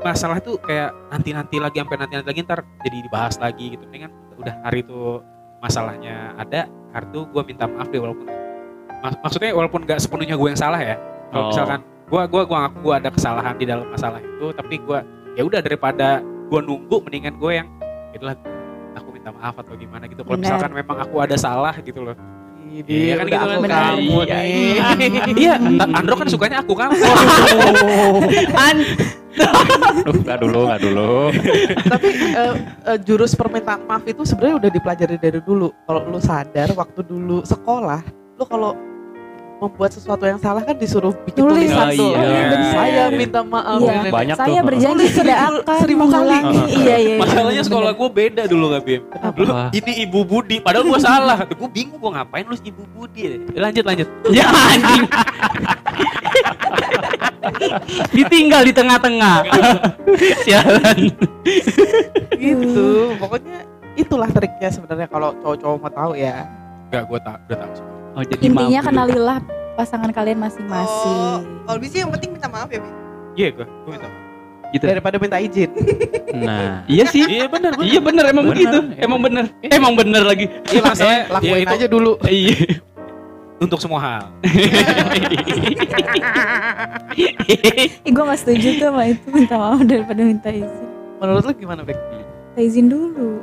[0.00, 3.84] masalah tuh kayak nanti-nanti lagi sampai nanti-nanti lagi ntar jadi dibahas lagi gitu.
[3.88, 5.20] Kan udah hari itu
[5.60, 8.26] masalahnya ada hari itu gue minta maaf deh walaupun
[9.04, 10.96] mak- maksudnya walaupun gak sepenuhnya gue yang salah ya.
[10.96, 11.30] Oh.
[11.30, 11.80] kalau misalkan
[12.10, 14.98] gue gua gua ngaku gue ada kesalahan di dalam masalah itu tapi gue
[15.38, 17.68] ya udah daripada gue nunggu mendingan gue yang
[18.10, 18.34] itulah
[18.98, 20.26] aku minta maaf atau gimana gitu.
[20.26, 22.16] Kalau misalkan memang aku ada salah gitu loh
[22.70, 23.60] Iya kan udah gitu aku kan.
[23.60, 23.82] Benar.
[23.82, 25.54] kamu Iya, nih iya
[25.90, 26.90] Andro kan sukanya aku kan
[30.00, 31.30] Duh, nggak dulu, nggak dulu.
[31.86, 32.54] tapi eh,
[32.84, 37.42] eh, jurus permintaan maaf itu sebenarnya udah dipelajari dari dulu kalau lu sadar waktu dulu
[37.42, 38.02] sekolah
[38.34, 38.74] lu kalau
[39.60, 41.68] membuat sesuatu yang salah kan disuruh bikin Tulis.
[41.68, 42.40] tulisan Oh, tuh iya.
[42.48, 43.04] dan Iya, saya iya.
[43.12, 44.10] minta maaf Iya.
[44.10, 44.66] Banyak Saya tuh.
[44.66, 46.08] berjanji tidak seribu- akan seribu kali.
[46.10, 46.60] mengulangi.
[46.74, 47.16] Iya, iya.
[47.16, 49.02] Masalahnya sekolah gue beda dulu gak Bim
[49.36, 49.68] Lu Wah.
[49.70, 53.30] ini Ibu Budi Padahal gue salah Gue bingung gue ngapain lu Ibu Budi ya?
[53.60, 55.04] Lanjut lanjut Ya anjing.
[58.10, 59.36] Ditinggal di tengah-tengah.
[60.44, 60.98] Sialan.
[62.32, 66.48] gitu pokoknya itulah triknya sebenarnya kalau cowok-cowok mau tahu ya
[66.88, 68.88] Gak gue tak udah tahu semua Oh, jadi Intinya maaf dulu.
[68.88, 69.38] kenalilah
[69.72, 71.18] pasangan kalian masing-masing.
[71.20, 72.90] Oh, kalau bisa yang penting minta maaf ya, Bi.
[73.32, 74.18] Iya gue Gue minta maaf
[74.70, 74.84] gitu.
[74.84, 75.70] daripada minta izin
[76.40, 77.22] Nah, Iya sih.
[77.22, 78.54] Iya bener Iya bener emang Bener.
[78.56, 78.78] begitu.
[78.96, 79.44] Emang bener.
[79.64, 80.46] Emang bener lagi.
[80.66, 82.56] Iya masalahnya ya lakuin itu aja dulu Iya.
[83.58, 84.22] Untuk semua hal
[87.12, 87.34] Ih,
[88.06, 90.86] gue gak setuju tuh sama itu minta maaf daripada minta izin.
[91.18, 91.98] menurut lu gimana Bek?
[92.50, 93.42] Minta izin dulu.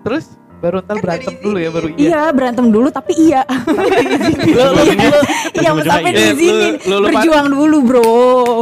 [0.00, 3.42] terus baru ntar Kan berantem dulu ya baru iya Iya, berantem dulu tapi iya.
[4.56, 5.18] Lu lu lu
[5.56, 6.18] Iya, sampai iya.
[6.26, 6.74] diizinin.
[6.82, 8.04] Lu- lu- lu- Berjuang dulu, Bro.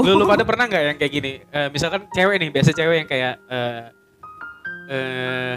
[0.05, 3.09] lu, lu pada pernah nggak yang kayak gini Eh, Misalkan cewek nih Biasa cewek yang
[3.09, 3.83] kayak eh
[4.89, 5.55] eh,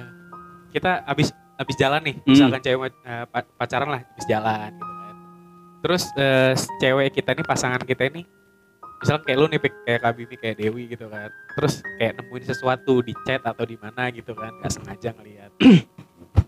[0.69, 2.31] Kita abis abis jalan nih Hmm.
[2.31, 2.91] Misalkan cewek
[3.27, 5.15] pa- pacaran lah Abis jalan gitu kan
[5.77, 8.23] Terus eh, cewek kita nih Pasangan kita ini
[8.97, 13.01] Misalkan kayak lu nih kayak Kak Bimi kayak Dewi gitu kan terus kayak nemuin sesuatu
[13.01, 15.49] di chat atau di mana gitu kan nggak sengaja ngelihat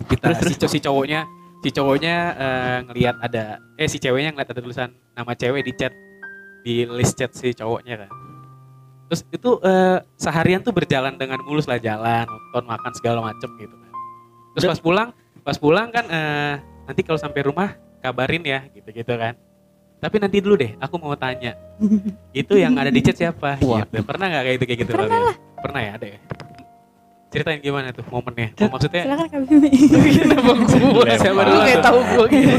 [0.10, 1.22] kita si, co- si cowoknya
[1.60, 5.94] si cowoknya eh, ngelihat ada eh si ceweknya ngeliat ada tulisan nama cewek di chat
[6.64, 8.12] di list chat si cowoknya kan.
[9.10, 13.76] Terus itu eh, seharian tuh berjalan dengan mulus lah jalan nonton makan segala macem gitu
[13.76, 13.92] kan.
[14.56, 15.10] Terus pas pulang
[15.44, 16.54] pas pulang kan eh,
[16.88, 19.36] nanti kalau sampai rumah kabarin ya gitu gitu kan.
[20.00, 21.60] Tapi nanti dulu deh aku mau tanya
[22.32, 23.60] itu yang ada di chat siapa?
[23.68, 23.84] Wah.
[23.84, 24.00] gitu.
[24.08, 26.20] pernah nggak kayak gitu kayak gitu Pernah pernah ya ada ya
[27.30, 29.70] ceritain gimana tuh momennya oh, maksudnya Silakan Kak Bimi.
[30.12, 32.54] kenapa gua siapa Lu dulu kayak tahu gue gitu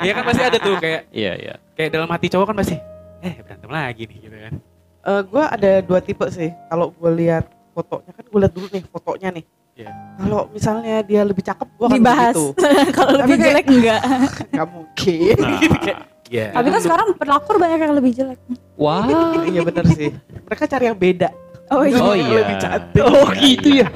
[0.00, 1.54] Iya kan pasti ada tuh kayak Iya, iya.
[1.72, 2.76] kayak dalam hati cowok kan pasti
[3.24, 4.54] eh berantem lagi nih gitu kan.
[5.02, 6.52] Eh, gue ada dua tipe sih.
[6.68, 9.44] Kalau gue lihat fotonya kan gue lihat dulu nih fotonya nih.
[9.74, 9.90] Iya.
[10.20, 12.36] Kalau misalnya dia lebih cakep, gue akan Dibahas.
[12.96, 14.00] Kalau Tapi lebih kayak- jelek enggak.
[14.60, 15.34] Gak mungkin.
[15.56, 16.46] Gitu, kayak, Iya.
[16.52, 18.38] Tapi kan sekarang pelakor banyak yang lebih jelek.
[18.76, 19.04] Wah.
[19.44, 20.12] iya bener sih.
[20.44, 21.28] Mereka cari yang beda.
[21.72, 22.00] Oh iya.
[22.00, 22.44] Oh iya.
[22.44, 23.02] Lebih cantik.
[23.04, 23.88] Oh gitu ya.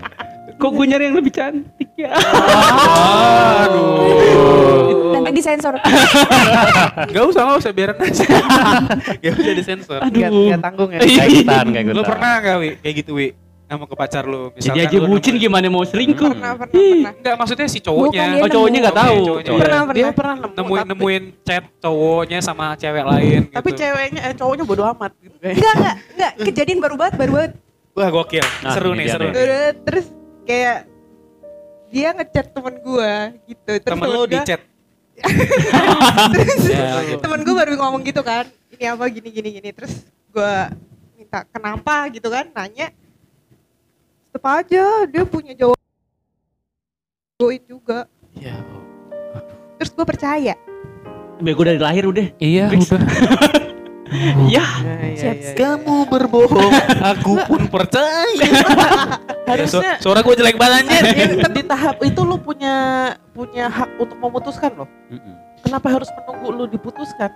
[0.59, 2.11] Kok gue nyari yang lebih cantik ya?
[3.69, 5.15] Aduh.
[5.15, 5.75] Nanti disensor.
[7.15, 8.25] Gak usah, gak usah biarin aja.
[9.23, 9.99] Gak usah disensor.
[10.03, 10.51] Aduh.
[10.51, 10.99] gak tanggung ya.
[10.99, 11.99] Kayak ikutan, kayak ikutan.
[11.99, 13.48] Lu pernah gak Wi kayak gitu Wi?
[13.69, 16.33] Sama ke pacar lu Jadi aja bucin nemuin- gimana mau selingkuh?
[16.33, 17.13] Pernah, pernah, pernah.
[17.13, 18.41] Enggak maksudnya si cowoknya.
[18.41, 19.19] Oh cowoknya nggak Oke, tahu.
[19.21, 19.45] cowoknya.
[19.45, 19.61] Iya.
[19.61, 20.13] Pernah, Dia pernah.
[20.15, 23.79] pernah nemu, Nemuin tapi, nemuin chat cowoknya sama cewek lain tapi gitu.
[23.79, 25.55] ceweknya, eh, cowoknya bodo amat gitu kayak.
[25.55, 26.33] Enggak, enggak, enggak.
[26.43, 27.53] Kejadian baru banget, baru banget.
[27.93, 28.47] Wah gokil.
[28.65, 29.35] Nah, seru nih, seru nih.
[29.83, 30.07] terus
[30.43, 30.77] kayak
[31.89, 33.13] dia ngechat temen gua
[33.45, 33.71] gitu.
[33.75, 34.61] Terus Temen lu di chat.
[36.33, 39.91] terus Ya, temen gue baru ngomong gitu kan ini apa gini gini gini terus
[40.31, 40.55] gue
[41.13, 42.95] minta kenapa gitu kan nanya
[44.39, 45.83] tetep aja dia punya jawaban
[47.35, 48.55] Goin juga Iya.
[49.77, 50.55] terus gue percaya
[51.39, 52.35] Bego dari lahir udah.
[52.39, 52.91] Iya, Fix.
[52.91, 53.03] udah.
[54.49, 54.65] Ya.
[54.65, 54.65] Iya,
[55.05, 55.53] iya, Siap, iya.
[55.53, 56.73] Kamu berbohong,
[57.05, 58.25] aku pun percaya.
[59.53, 61.05] Harusnya Ya, suara gue jelek banget anjir.
[61.05, 62.75] di, di tahap itu lu punya
[63.31, 64.89] punya hak untuk memutuskan loh.
[65.61, 67.31] Kenapa harus menunggu lu diputuskan?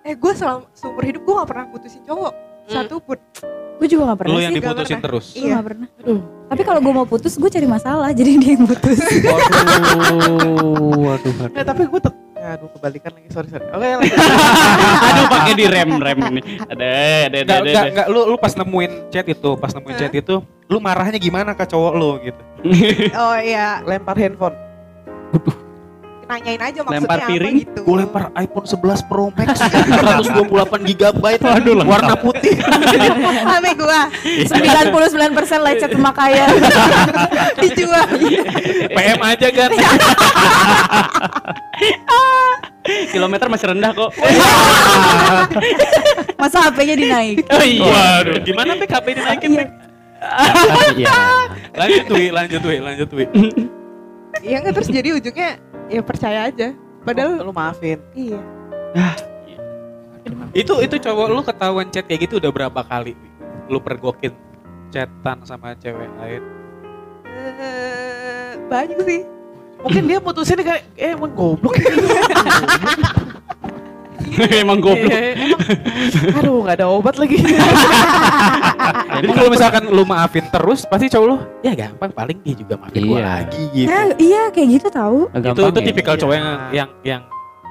[0.00, 2.32] eh gue selama seumur hidup gue gak pernah putusin cowok.
[2.66, 3.18] Satu pun
[3.76, 4.44] Gue juga gak pernah Lu sih.
[4.44, 5.04] yang nggak diputusin pernah.
[5.04, 5.26] terus.
[5.36, 5.52] Iya.
[5.52, 5.88] gak pernah.
[6.00, 6.20] Aduh.
[6.46, 8.08] Tapi kalau gue mau putus, gue cari masalah.
[8.10, 8.98] Jadi dia yang putus.
[9.04, 11.52] Waduh, waduh, waduh.
[11.52, 13.66] Nggak, tapi gue tet- aduh kebalikan lagi sorry sorry.
[13.68, 14.16] Oke lanjut.
[15.08, 16.40] Aduh pakai di rem rem ini.
[16.62, 16.86] Ada ada
[17.26, 17.66] ada Enggak, ada.
[17.66, 21.52] enggak, enggak, lu lu pas nemuin chat itu, pas nemuin chat itu, lu marahnya gimana
[21.52, 22.42] ke cowok lu gitu.
[23.18, 24.54] oh iya lempar handphone.
[26.26, 27.54] Nanyain aja maksudnya Lempar apa piring?
[27.62, 31.22] gitu Gue lempar iPhone 11 Pro Max 128 GB
[31.86, 32.58] warna putih.
[33.54, 34.00] Ame gue
[34.50, 36.50] 99% lecet pemakaian.
[37.62, 38.06] dijual
[38.90, 39.70] PM aja kan.
[42.86, 44.10] Kilometer masih rendah kok.
[46.42, 47.36] Masa HP-nya dinaik.
[47.50, 47.82] Oh iya.
[47.82, 49.50] Waduh, gimana PKP dinaikin?
[49.50, 49.58] Iya.
[49.58, 49.70] Pek?
[50.94, 51.18] Iya.
[51.74, 53.26] Lanjut Wi, lanjut Wi, lanjut Wi.
[54.44, 55.56] Iya nggak terus jadi ujungnya
[55.86, 56.74] ya percaya aja
[57.06, 57.98] padahal lu maafin.
[58.12, 58.40] iya
[60.56, 63.14] Itu itu cowok lu ketahuan chat kayak gitu udah berapa kali
[63.70, 64.32] lu pergokin
[64.90, 66.42] chatan sama cewek lain?
[67.26, 69.22] Eh, banyak sih
[69.86, 71.76] Mungkin dia putusin kayak eh emang goblok.
[74.58, 75.08] Emang goblok.
[75.08, 75.62] Iya, emang-
[76.36, 77.38] Aduh nggak ada obat lagi.
[79.16, 83.02] Jadi kalau misalkan lu maafin terus, pasti cowok lu ya gampang paling dia juga maafin
[83.02, 83.26] gua Iya.
[83.32, 83.88] lagi gitu.
[83.88, 85.20] Nah, iya kayak gitu tahu.
[85.26, 85.86] itu Gampang itu ya.
[85.86, 86.20] tipikal Iya.
[86.20, 87.22] cowok yang yang yang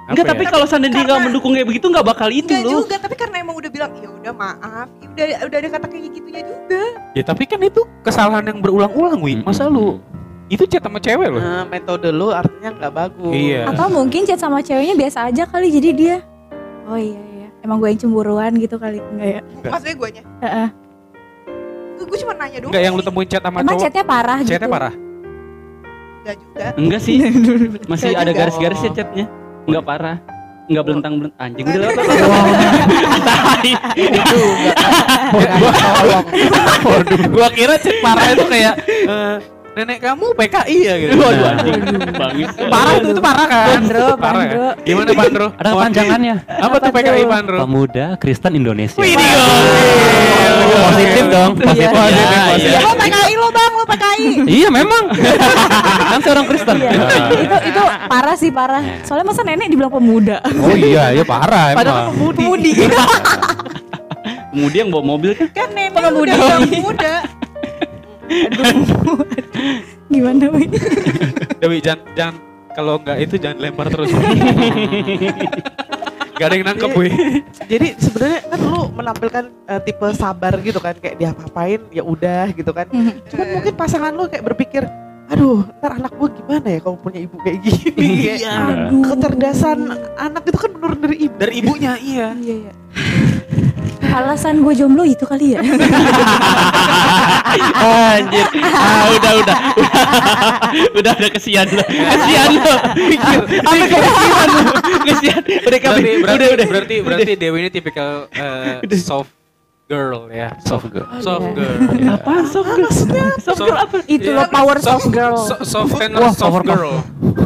[0.06, 0.50] Enggak, apa tapi ya?
[0.52, 2.74] kalau seandainya dia nggak Karena- mendukung kayak begitu nggak bakal itu Enggak loh.
[2.80, 6.04] juga tapi karena emang udah bilang ya udah maaf ya udah udah ada kata kayak
[6.12, 6.82] gitunya juga
[7.12, 9.98] ya tapi kan itu kesalahan yang berulang-ulang wi masa lu
[10.46, 13.34] itu chat sama cewek loh Nah, metode lu artinya nggak bagus.
[13.34, 13.66] Iya.
[13.66, 16.18] Atau mungkin chat sama ceweknya biasa aja kali jadi dia.
[16.86, 17.48] Oh iya iya.
[17.62, 19.42] Emang gue yang cemburuan gitu kali enggak ya?
[19.66, 20.68] maksudnya gue nya Heeh.
[21.98, 24.50] gue cuma nanya doang enggak yang lu temuin chat sama Emang cowok chatnya parah gitu.
[24.52, 24.94] chatnya parah
[26.22, 27.16] enggak juga Enggak sih.
[27.92, 28.40] Masih ada juga.
[28.40, 29.26] garis-garisnya chatnya.
[29.66, 30.18] Enggak parah.
[30.66, 31.38] Enggak belentang-belentang.
[31.40, 32.02] Anjing udah apa?
[32.02, 32.26] Itu
[34.06, 34.28] nggak
[36.82, 39.36] Waduh, gua kira chat parah itu kayak eh,
[39.76, 41.14] nenek kamu PKI ya gitu.
[41.16, 41.82] Waduh anjing.
[42.12, 42.48] Bangis.
[42.66, 43.66] Parah tuh itu parah kan?
[43.76, 44.48] Pandro, parah kan?
[44.48, 44.68] Pandro.
[44.82, 45.46] Gimana Pandro?
[45.54, 46.36] Ada kepanjangannya.
[46.48, 47.24] Apa tuh PKI?
[47.26, 47.58] Pandro?
[47.60, 48.96] Pemuda Kristen Indonesia.
[48.96, 49.16] Wih,
[50.86, 51.76] Positif dong, positif.
[51.86, 52.42] Iya, positif, iya.
[52.48, 52.72] positif.
[52.72, 55.04] ya lo PKI lo bang lo PKI Iya memang.
[56.08, 56.76] kan seorang Kristen.
[56.80, 56.92] Iya.
[57.36, 58.82] itu itu parah sih parah.
[59.04, 60.40] Soalnya masa nenek dibilang pemuda.
[60.56, 62.32] Oh iya, ya parah Padahal emang.
[62.32, 62.72] pemudi.
[64.50, 66.32] Kemudian bawa mobil kan kan nenek Pengemudi.
[66.32, 66.48] udah
[66.80, 67.16] muda
[70.10, 70.66] Gimana, Wi?
[71.62, 72.36] Dewi jangan jangan
[72.76, 74.12] kalau nggak itu jangan lempar terus.
[76.36, 77.10] Gak ada yang nangkep, Wi.
[77.72, 82.52] Jadi sebenarnya kan lu menampilkan eh, tipe sabar gitu kan kayak dia apain ya udah
[82.52, 82.92] gitu kan.
[83.32, 84.84] Cuman mungkin pasangan lu kayak berpikir,
[85.32, 88.36] aduh ntar anak gua gimana ya kalau punya ibu kayak gini.
[88.36, 88.52] Iya.
[88.52, 89.16] Aduh.
[89.16, 89.80] Kecerdasan
[90.20, 91.36] anak itu kan menurun dari ibu.
[91.40, 92.28] Dari ibunya, iya.
[92.36, 92.74] Iya, iya.
[94.08, 95.62] Alasan gue jomblo itu kali ya.
[97.76, 98.46] Anjir.
[98.62, 99.58] Ah, udah udah.
[101.00, 101.84] udah udah kesian lo.
[101.86, 102.76] Kesian lo.
[102.98, 103.40] Mikir.
[103.62, 104.62] Sampai kesian lo.
[105.06, 105.42] Kesian.
[105.42, 106.68] Udah berarti, Udah udah.
[106.68, 109.32] berarti, berarti Dewi ini tipikal eh, soft
[109.86, 110.58] girl ya.
[110.60, 111.08] Soft girl.
[111.22, 111.56] Soft Iya.
[111.56, 111.78] girl.
[112.12, 112.90] Apaan soft girl?
[113.38, 113.98] Soft girl apa?
[114.06, 115.38] Itu loh power soft girl.
[115.40, 117.00] So- soft and Wah, soft girl.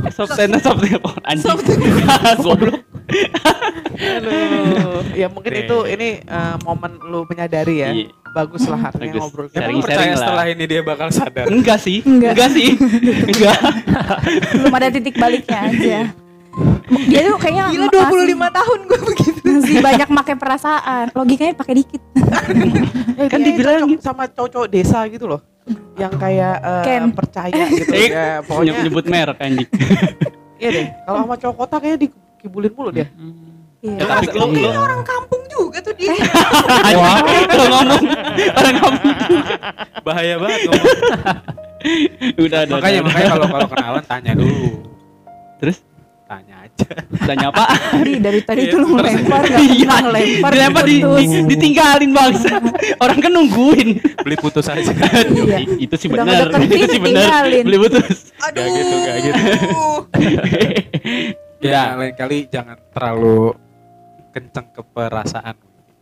[0.09, 1.03] Soft tennis soft girl.
[1.23, 1.59] Anjing.
[2.45, 2.81] Goblok.
[3.99, 5.61] Aduh, ya mungkin Oke.
[5.61, 7.89] itu ini eh, momen lu menyadari ya.
[7.91, 8.07] Iya.
[8.29, 9.21] Bagus lah artinya Bagus.
[9.23, 9.45] ngobrol.
[9.51, 10.19] Emang percaya lah.
[10.19, 11.45] setelah ini dia bakal sadar.
[11.47, 11.99] Enggak sih.
[12.03, 12.31] Enggak.
[12.31, 12.69] Enggak sih.
[13.25, 13.59] Enggak.
[14.53, 15.99] Belum ada titik baliknya aja.
[16.89, 19.39] Dia tuh kayaknya Gila masih- 25 tahun gue begitu.
[19.41, 21.05] masih banyak pakai perasaan.
[21.11, 22.01] Logikanya pakai dikit.
[23.17, 25.41] Eh, Kan dibilang cocok sama cowok desa gitu loh.
[25.95, 27.03] Yang kayak eh, Ken.
[27.11, 28.41] percaya gitu ya.
[28.41, 29.69] Pokoknya Nyebut merek anjing.
[30.55, 30.85] iya deh.
[31.03, 31.99] Kalau sama cowok kota kayaknya
[32.39, 33.03] dikibulin mulu dia.
[33.79, 34.03] Ya, Iya.
[34.05, 36.11] tapi lu, lu Orang kampung juga tuh dia.
[36.11, 37.35] kalau ngomong
[38.53, 39.07] orang ngomong
[40.01, 40.87] Bahaya banget ngomong.
[42.39, 42.71] udah ada.
[42.73, 44.83] makanya makanya kalau kalau kenalan tanya dulu.
[45.59, 45.77] Terus
[46.29, 46.85] Tanya aja.
[47.25, 47.63] tanya apa?
[47.73, 50.51] Tadi dari tadi Iya, tuh lu ngelempar enggak pernah ngelempar.
[50.53, 52.49] Dilempar di, di- ditinggalin bangsa.
[52.99, 53.89] Orang kan nungguin.
[54.21, 54.91] Beli putus aja.
[55.25, 55.57] Iya.
[55.57, 56.53] I- itu sih Udah benar.
[56.61, 57.47] Itu sih benar.
[57.49, 58.29] Beli putus.
[58.39, 58.61] Aduh.
[58.61, 59.41] Gak gitu, gak gitu.
[61.61, 63.53] ya lain kali jangan terlalu
[64.29, 65.55] kenceng ke perasaan.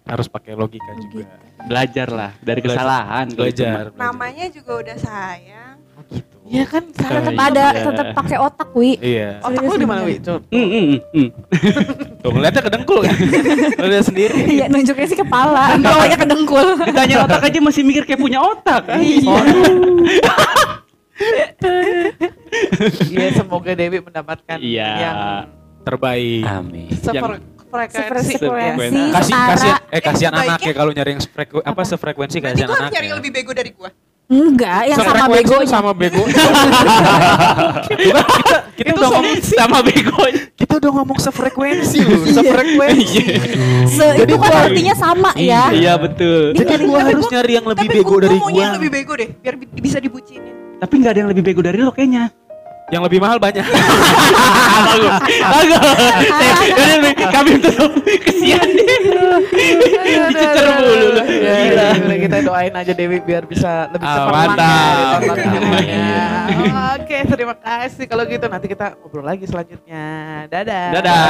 [0.03, 1.27] Harus pakai logika juga.
[1.67, 2.79] Belajar lah dari Belajar.
[2.79, 3.25] kesalahan.
[3.29, 3.83] Belajar.
[3.91, 4.07] mah.
[4.07, 5.75] Namanya juga udah sayang.
[5.97, 6.35] Oh, gitu.
[6.47, 7.43] Iya kan Tetap Iya.
[7.51, 8.95] ada, tetap pakai otak, Wi.
[8.97, 9.43] Iya.
[9.43, 10.15] Otak lu di mana Wi?
[10.21, 10.39] Coba.
[10.47, 11.29] Hmm, hmm, hmm, hmm.
[12.23, 13.15] Tuh ngeliatnya kedengkul kan.
[13.83, 14.39] Lihat sendiri.
[14.47, 16.67] Iya, nunjuknya sih kepala, bawahnya ke dengkul.
[16.87, 18.87] Ditanya otak aja masih mikir kayak punya otak.
[18.95, 19.27] Iya.
[23.07, 24.89] Iya semoga Dewi mendapatkan Iya.
[24.97, 25.17] yang
[25.83, 26.43] Terbaik.
[26.43, 26.91] Amin.
[26.91, 28.95] sefrekuensi Sefrekuensi.
[28.97, 29.11] ya.
[29.13, 29.51] Kasih setara.
[29.51, 31.81] kasihan eh kasihan sebaiknya- anak ya kalau nyari yang frekuensi apa Apa?
[31.85, 32.91] sefrekuensi Nanti kasihan anak.
[32.91, 33.89] nyari yang lebih bego dari gue.
[34.27, 35.67] Enggak, yang sama begonya.
[35.69, 36.23] sama bego.
[38.75, 40.41] kita udah ngomong sama begonya.
[40.53, 43.23] kita udah ngomong sefrekuensi loh, sefrekuensi.
[43.87, 45.71] Se itu kan artinya sama ya.
[45.71, 46.51] Iya betul.
[46.53, 48.75] Jadi gua harus nyari yang lebih Tapi bego dari maunya yang gua.
[48.75, 50.55] lebih bego deh, biar bi- bisa dibucinin.
[50.77, 52.29] Tapi nggak ada yang lebih bego dari lo kayaknya.
[52.87, 53.67] Yang lebih mahal banyak.
[54.87, 55.11] Bagus.
[55.43, 55.83] Bagus.
[57.35, 59.11] Kami tutup kesian nih.
[60.31, 61.21] Dicecer mulu lu.
[61.27, 61.87] Ya, Gila.
[61.99, 65.19] udah kita doain aja Dewi biar bisa lebih Ah, cepat mantap.
[67.03, 68.07] Oke, terima kasih.
[68.07, 70.07] Kalau gitu nanti kita ngobrol lagi selanjutnya.
[70.47, 70.87] Dadah.
[70.95, 71.27] Dadah.